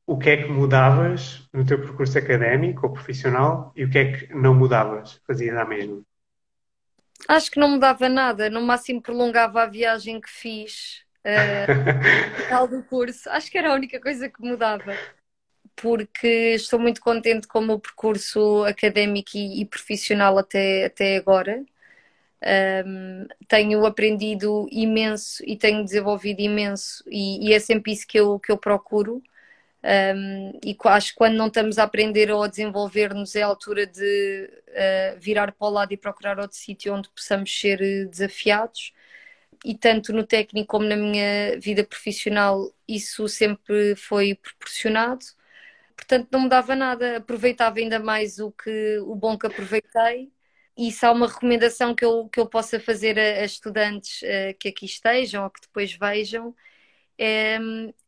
o 0.08 0.18
que 0.18 0.30
é 0.30 0.38
que 0.38 0.50
mudavas 0.50 1.48
no 1.52 1.66
teu 1.66 1.80
percurso 1.80 2.18
académico 2.18 2.86
ou 2.86 2.94
profissional 2.94 3.72
e 3.76 3.84
o 3.84 3.90
que 3.90 3.98
é 3.98 4.12
que 4.12 4.34
não 4.34 4.54
mudavas? 4.54 5.20
Fazias 5.26 5.58
a 5.58 5.66
mesma? 5.66 6.04
Acho 7.28 7.50
que 7.50 7.60
não 7.60 7.70
mudava 7.70 8.08
nada, 8.08 8.50
no 8.50 8.62
máximo 8.62 9.02
prolongava 9.02 9.64
a 9.64 9.68
viagem 9.68 10.22
que 10.22 10.30
fiz 10.30 11.04
uh, 12.62 12.68
do 12.68 12.84
curso. 12.84 13.30
Acho 13.30 13.50
que 13.50 13.58
era 13.58 13.72
a 13.72 13.76
única 13.76 14.00
coisa 14.00 14.30
que 14.30 14.42
mudava, 14.42 14.96
porque 15.76 16.54
estou 16.54 16.80
muito 16.80 17.02
contente 17.02 17.48
com 17.48 17.60
o 17.60 17.66
meu 17.66 17.80
percurso 17.80 18.64
académico 18.66 19.32
e, 19.34 19.62
e 19.62 19.66
profissional 19.66 20.38
até, 20.38 20.86
até 20.86 21.18
agora. 21.18 21.64
Um, 22.86 23.26
tenho 23.48 23.84
aprendido 23.88 24.68
imenso 24.72 25.42
e 25.48 25.58
tenho 25.58 25.84
desenvolvido 25.84 26.42
imenso, 26.42 27.04
e, 27.08 27.48
e 27.50 27.54
é 27.54 27.60
sempre 27.60 27.92
isso 27.92 28.06
que 28.06 28.20
eu, 28.20 28.40
que 28.40 28.52
eu 28.52 28.58
procuro. 28.58 29.24
E 30.64 30.76
acho 30.86 31.12
que 31.12 31.16
quando 31.16 31.36
não 31.36 31.48
estamos 31.48 31.78
a 31.78 31.84
aprender 31.84 32.32
ou 32.32 32.44
a 32.44 32.48
desenvolver-nos 32.48 33.36
é 33.36 33.44
a 33.44 33.48
altura 33.48 33.86
de 33.86 34.50
uh, 34.70 35.20
virar 35.20 35.52
para 35.52 35.68
o 35.68 35.70
lado 35.70 35.94
e 35.94 35.98
procurar 35.98 36.40
outro 36.40 36.58
sítio 36.58 36.94
onde 36.94 37.10
possamos 37.10 37.56
ser 37.60 37.82
eh, 37.82 38.06
desafiados. 38.06 38.94
E 39.64 39.76
tanto 39.76 40.14
no 40.14 40.26
técnico 40.26 40.68
como 40.68 40.86
na 40.88 40.96
minha 40.96 41.60
vida 41.60 41.84
profissional, 41.84 42.72
isso 42.88 43.28
sempre 43.28 43.96
foi 43.96 44.36
proporcionado. 44.36 45.26
Portanto, 45.96 46.30
não 46.32 46.42
mudava 46.42 46.76
nada, 46.76 47.18
aproveitava 47.18 47.80
ainda 47.80 48.00
mais 48.00 48.40
o, 48.40 48.52
que, 48.52 49.00
o 49.00 49.16
bom 49.16 49.38
que 49.38 49.48
aproveitei. 49.48 50.32
E 50.78 50.92
se 50.92 51.06
há 51.06 51.12
uma 51.12 51.28
recomendação 51.28 51.96
que 51.96 52.04
eu, 52.06 52.28
que 52.30 52.40
eu 52.40 52.48
possa 52.48 52.80
fazer 52.80 53.18
a, 53.20 53.42
a 53.42 53.46
estudantes 53.46 54.22
uh, 54.24 54.58
que 54.60 54.70
aqui 54.70 54.86
estejam 54.86 55.44
ou 55.44 55.50
que 55.50 55.62
depois 55.62 55.94
vejam, 55.94 56.56
é, 57.18 57.58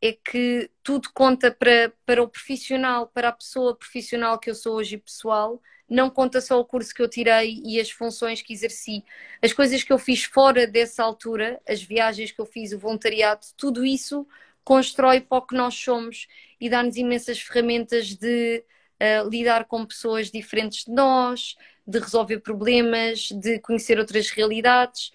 é, 0.01 0.11
que 0.13 0.69
tudo 0.83 1.09
conta 1.13 1.51
para, 1.51 1.93
para 2.05 2.21
o 2.21 2.27
profissional, 2.27 3.07
para 3.07 3.29
a 3.29 3.31
pessoa 3.31 3.75
profissional 3.75 4.39
que 4.39 4.49
eu 4.49 4.55
sou 4.55 4.75
hoje 4.75 4.97
pessoal, 4.97 5.61
não 5.89 6.09
conta 6.09 6.41
só 6.41 6.59
o 6.59 6.65
curso 6.65 6.93
que 6.93 7.01
eu 7.01 7.09
tirei 7.09 7.61
e 7.63 7.79
as 7.79 7.89
funções 7.89 8.41
que 8.41 8.53
exerci. 8.53 9.03
As 9.41 9.53
coisas 9.53 9.83
que 9.83 9.93
eu 9.93 9.97
fiz 9.97 10.23
fora 10.25 10.67
dessa 10.67 11.03
altura, 11.03 11.61
as 11.67 11.81
viagens 11.81 12.31
que 12.31 12.41
eu 12.41 12.45
fiz, 12.45 12.73
o 12.73 12.79
voluntariado, 12.79 13.45
tudo 13.55 13.85
isso 13.85 14.27
constrói 14.63 15.21
para 15.21 15.37
o 15.37 15.41
que 15.41 15.55
nós 15.55 15.75
somos 15.75 16.27
e 16.59 16.69
dá-nos 16.69 16.97
imensas 16.97 17.39
ferramentas 17.39 18.07
de 18.07 18.65
uh, 19.01 19.29
lidar 19.29 19.63
com 19.65 19.85
pessoas 19.85 20.29
diferentes 20.29 20.83
de 20.83 20.91
nós, 20.91 21.55
de 21.85 21.99
resolver 21.99 22.39
problemas, 22.39 23.29
de 23.31 23.59
conhecer 23.59 23.97
outras 23.97 24.29
realidades 24.29 25.11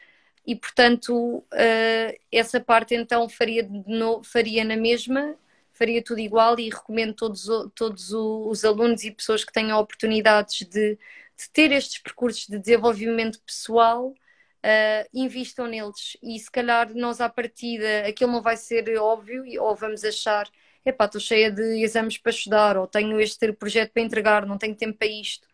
e, 0.47 0.57
portanto, 0.57 1.39
uh, 1.39 2.21
essa 2.31 2.61
parte 2.61 2.95
então 2.95 3.29
faria, 3.29 3.69
no, 3.87 4.23
faria 4.25 4.65
na 4.65 4.77
mesma, 4.77 5.37
faria 5.73 6.03
tudo 6.03 6.21
igual 6.21 6.59
e 6.59 6.69
recomendo 6.69 7.15
todos, 7.15 7.47
todos 7.75 8.13
os 8.13 8.65
alunos 8.65 9.05
e 9.05 9.11
pessoas 9.11 9.45
que 9.45 9.53
tenham 9.53 9.79
oportunidades 9.79 10.67
de, 10.69 10.97
de 10.97 11.51
ter 11.53 11.73
estes 11.73 11.99
percursos 12.03 12.47
de 12.47 12.59
desenvolvimento 12.59 13.41
pessoal, 13.43 14.09
uh, 14.09 15.09
invistam 15.15 15.67
neles 15.67 16.17
e 16.23 16.39
se 16.39 16.51
calhar 16.51 16.93
nós 16.95 17.21
à 17.21 17.29
partida 17.29 18.07
aquilo 18.09 18.33
não 18.33 18.43
vai 18.43 18.57
ser 18.57 18.97
óbvio 18.99 19.45
ou 19.63 19.75
vamos 19.77 20.05
achar 20.05 20.49
epá, 20.85 21.07
estou 21.07 21.21
cheia 21.21 21.51
de 21.51 21.83
exames 21.83 22.19
para 22.19 22.31
estudar 22.31 22.77
ou 22.77 22.87
tenho 22.87 23.21
este 23.21 23.53
projeto 23.53 23.93
para 23.93 24.03
entregar, 24.03 24.47
não 24.47 24.59
tenho 24.59 24.75
tempo 24.75 24.99
para 24.99 25.09
isto. 25.09 25.47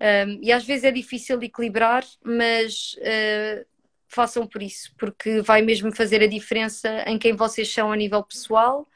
Um, 0.00 0.40
e 0.42 0.52
às 0.52 0.64
vezes 0.64 0.84
é 0.84 0.90
difícil 0.90 1.40
equilibrar, 1.42 2.04
mas 2.22 2.96
uh, 2.98 3.66
façam 4.14 4.46
por 4.46 4.62
isso, 4.62 4.94
porque 4.96 5.42
vai 5.42 5.60
mesmo 5.60 5.94
fazer 5.94 6.22
a 6.22 6.26
diferença 6.26 7.04
em 7.06 7.18
quem 7.18 7.34
vocês 7.34 7.72
são 7.72 7.90
a 7.90 7.96
nível 7.96 8.22
pessoal 8.22 8.86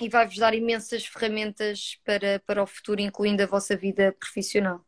e 0.00 0.08
vai-vos 0.08 0.38
dar 0.38 0.54
imensas 0.54 1.06
ferramentas 1.06 2.00
para, 2.04 2.40
para 2.46 2.62
o 2.62 2.66
futuro, 2.66 3.00
incluindo 3.00 3.42
a 3.42 3.46
vossa 3.46 3.76
vida 3.76 4.14
profissional. 4.18 4.84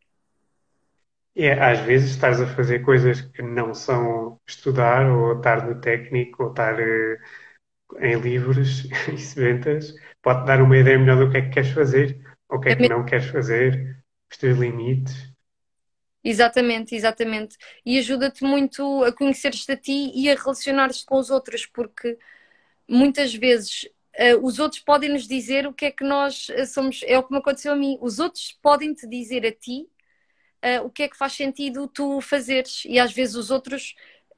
É, 1.34 1.52
às 1.52 1.80
vezes 1.80 2.12
estás 2.12 2.40
a 2.40 2.46
fazer 2.46 2.80
coisas 2.80 3.20
que 3.20 3.42
não 3.42 3.74
são 3.74 4.40
estudar, 4.48 5.06
ou 5.06 5.36
estar 5.36 5.66
no 5.66 5.78
técnico, 5.80 6.44
ou 6.44 6.50
estar 6.50 6.74
uh, 6.80 7.18
em 8.00 8.18
livros 8.18 8.88
e 9.12 9.18
sementas, 9.18 9.94
pode 10.22 10.46
dar 10.46 10.62
uma 10.62 10.78
ideia 10.78 10.98
melhor 10.98 11.18
do 11.18 11.30
que 11.30 11.36
é 11.36 11.42
que 11.42 11.50
queres 11.50 11.70
fazer, 11.70 12.18
ou 12.48 12.56
o 12.56 12.60
que 12.60 12.70
é, 12.70 12.72
é 12.72 12.76
que 12.76 12.88
não 12.88 13.04
queres 13.04 13.26
fazer, 13.26 14.02
os 14.30 14.38
teus 14.38 14.58
limites. 14.58 15.35
Exatamente, 16.28 16.96
exatamente. 16.96 17.56
E 17.84 17.98
ajuda-te 18.00 18.42
muito 18.42 19.04
a 19.04 19.12
conhecer-te 19.12 19.70
a 19.70 19.76
ti 19.76 20.10
e 20.12 20.28
a 20.28 20.34
relacionar-te 20.34 21.04
com 21.06 21.18
os 21.18 21.30
outros, 21.30 21.66
porque 21.66 22.18
muitas 22.88 23.32
vezes 23.32 23.84
uh, 24.18 24.44
os 24.44 24.58
outros 24.58 24.80
podem 24.80 25.10
nos 25.10 25.28
dizer 25.28 25.68
o 25.68 25.72
que 25.72 25.84
é 25.86 25.90
que 25.92 26.02
nós 26.02 26.48
eh, 26.50 26.66
somos. 26.66 27.02
É 27.04 27.16
o 27.16 27.22
que 27.22 27.32
me 27.32 27.38
aconteceu 27.38 27.72
a 27.72 27.76
mim. 27.76 27.96
Os 28.00 28.18
outros 28.18 28.50
podem 28.60 28.92
te 28.92 29.06
dizer 29.08 29.46
a 29.46 29.52
ti 29.52 29.88
uh, 30.64 30.84
o 30.84 30.90
que 30.90 31.04
é 31.04 31.08
que 31.08 31.16
faz 31.16 31.34
sentido 31.34 31.86
tu 31.86 32.20
fazeres, 32.20 32.84
e 32.86 32.98
às 32.98 33.12
vezes 33.12 33.36
os 33.36 33.52
outros 33.52 33.94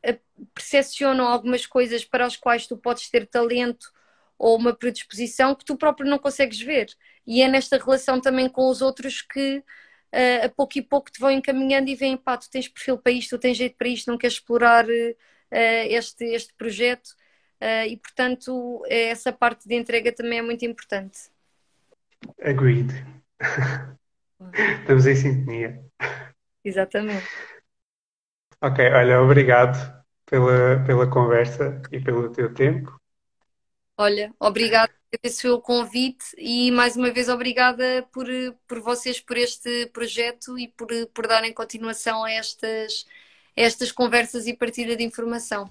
uh, 0.06 0.20
percepcionam 0.54 1.26
algumas 1.26 1.66
coisas 1.66 2.04
para 2.04 2.26
as 2.26 2.36
quais 2.36 2.66
tu 2.66 2.76
podes 2.76 3.08
ter 3.10 3.26
talento 3.26 3.90
ou 4.38 4.58
uma 4.58 4.74
predisposição 4.74 5.54
que 5.54 5.64
tu 5.64 5.74
próprio 5.76 6.08
não 6.08 6.18
consegues 6.18 6.60
ver. 6.60 6.88
E 7.26 7.40
é 7.42 7.48
nesta 7.48 7.78
relação 7.78 8.20
também 8.20 8.48
com 8.48 8.68
os 8.68 8.82
outros 8.82 9.22
que 9.22 9.64
uh, 10.14 10.46
a 10.46 10.48
pouco 10.48 10.78
e 10.78 10.82
pouco 10.82 11.10
te 11.10 11.20
vão 11.20 11.30
encaminhando 11.30 11.88
e 11.88 11.94
veem, 11.94 12.16
pá, 12.16 12.36
tu 12.36 12.50
tens 12.50 12.68
perfil 12.68 12.98
para 12.98 13.12
isto, 13.12 13.36
tu 13.36 13.40
tens 13.40 13.56
jeito 13.56 13.76
para 13.76 13.88
isto, 13.88 14.10
não 14.10 14.18
queres 14.18 14.36
explorar 14.36 14.86
uh, 14.86 15.16
este, 15.50 16.24
este 16.24 16.54
projeto. 16.54 17.08
Uh, 17.60 17.86
e, 17.88 17.96
portanto, 17.96 18.84
essa 18.88 19.32
parte 19.32 19.66
de 19.66 19.74
entrega 19.74 20.12
também 20.12 20.38
é 20.38 20.42
muito 20.42 20.64
importante. 20.64 21.30
Agreed. 22.40 22.90
Estamos 24.80 25.06
em 25.06 25.16
sintonia. 25.16 25.84
Exatamente. 26.64 27.26
Ok, 28.60 28.84
olha, 28.92 29.20
obrigado 29.20 29.76
pela, 30.26 30.84
pela 30.84 31.10
conversa 31.10 31.80
e 31.90 32.00
pelo 32.00 32.30
teu 32.30 32.52
tempo. 32.54 33.00
Olha, 33.96 34.32
obrigado 34.38 34.97
agradeço 35.12 35.54
o 35.54 35.60
convite 35.60 36.24
e 36.36 36.70
mais 36.70 36.96
uma 36.96 37.10
vez 37.10 37.28
obrigada 37.28 38.06
por, 38.12 38.26
por 38.66 38.80
vocês 38.80 39.20
por 39.20 39.36
este 39.36 39.86
projeto 39.86 40.58
e 40.58 40.68
por, 40.68 40.88
por 41.14 41.26
darem 41.26 41.52
continuação 41.52 42.24
a 42.24 42.30
estas, 42.32 43.06
a 43.56 43.60
estas 43.62 43.90
conversas 43.90 44.46
e 44.46 44.54
partilha 44.54 44.96
de 44.96 45.04
informação. 45.04 45.70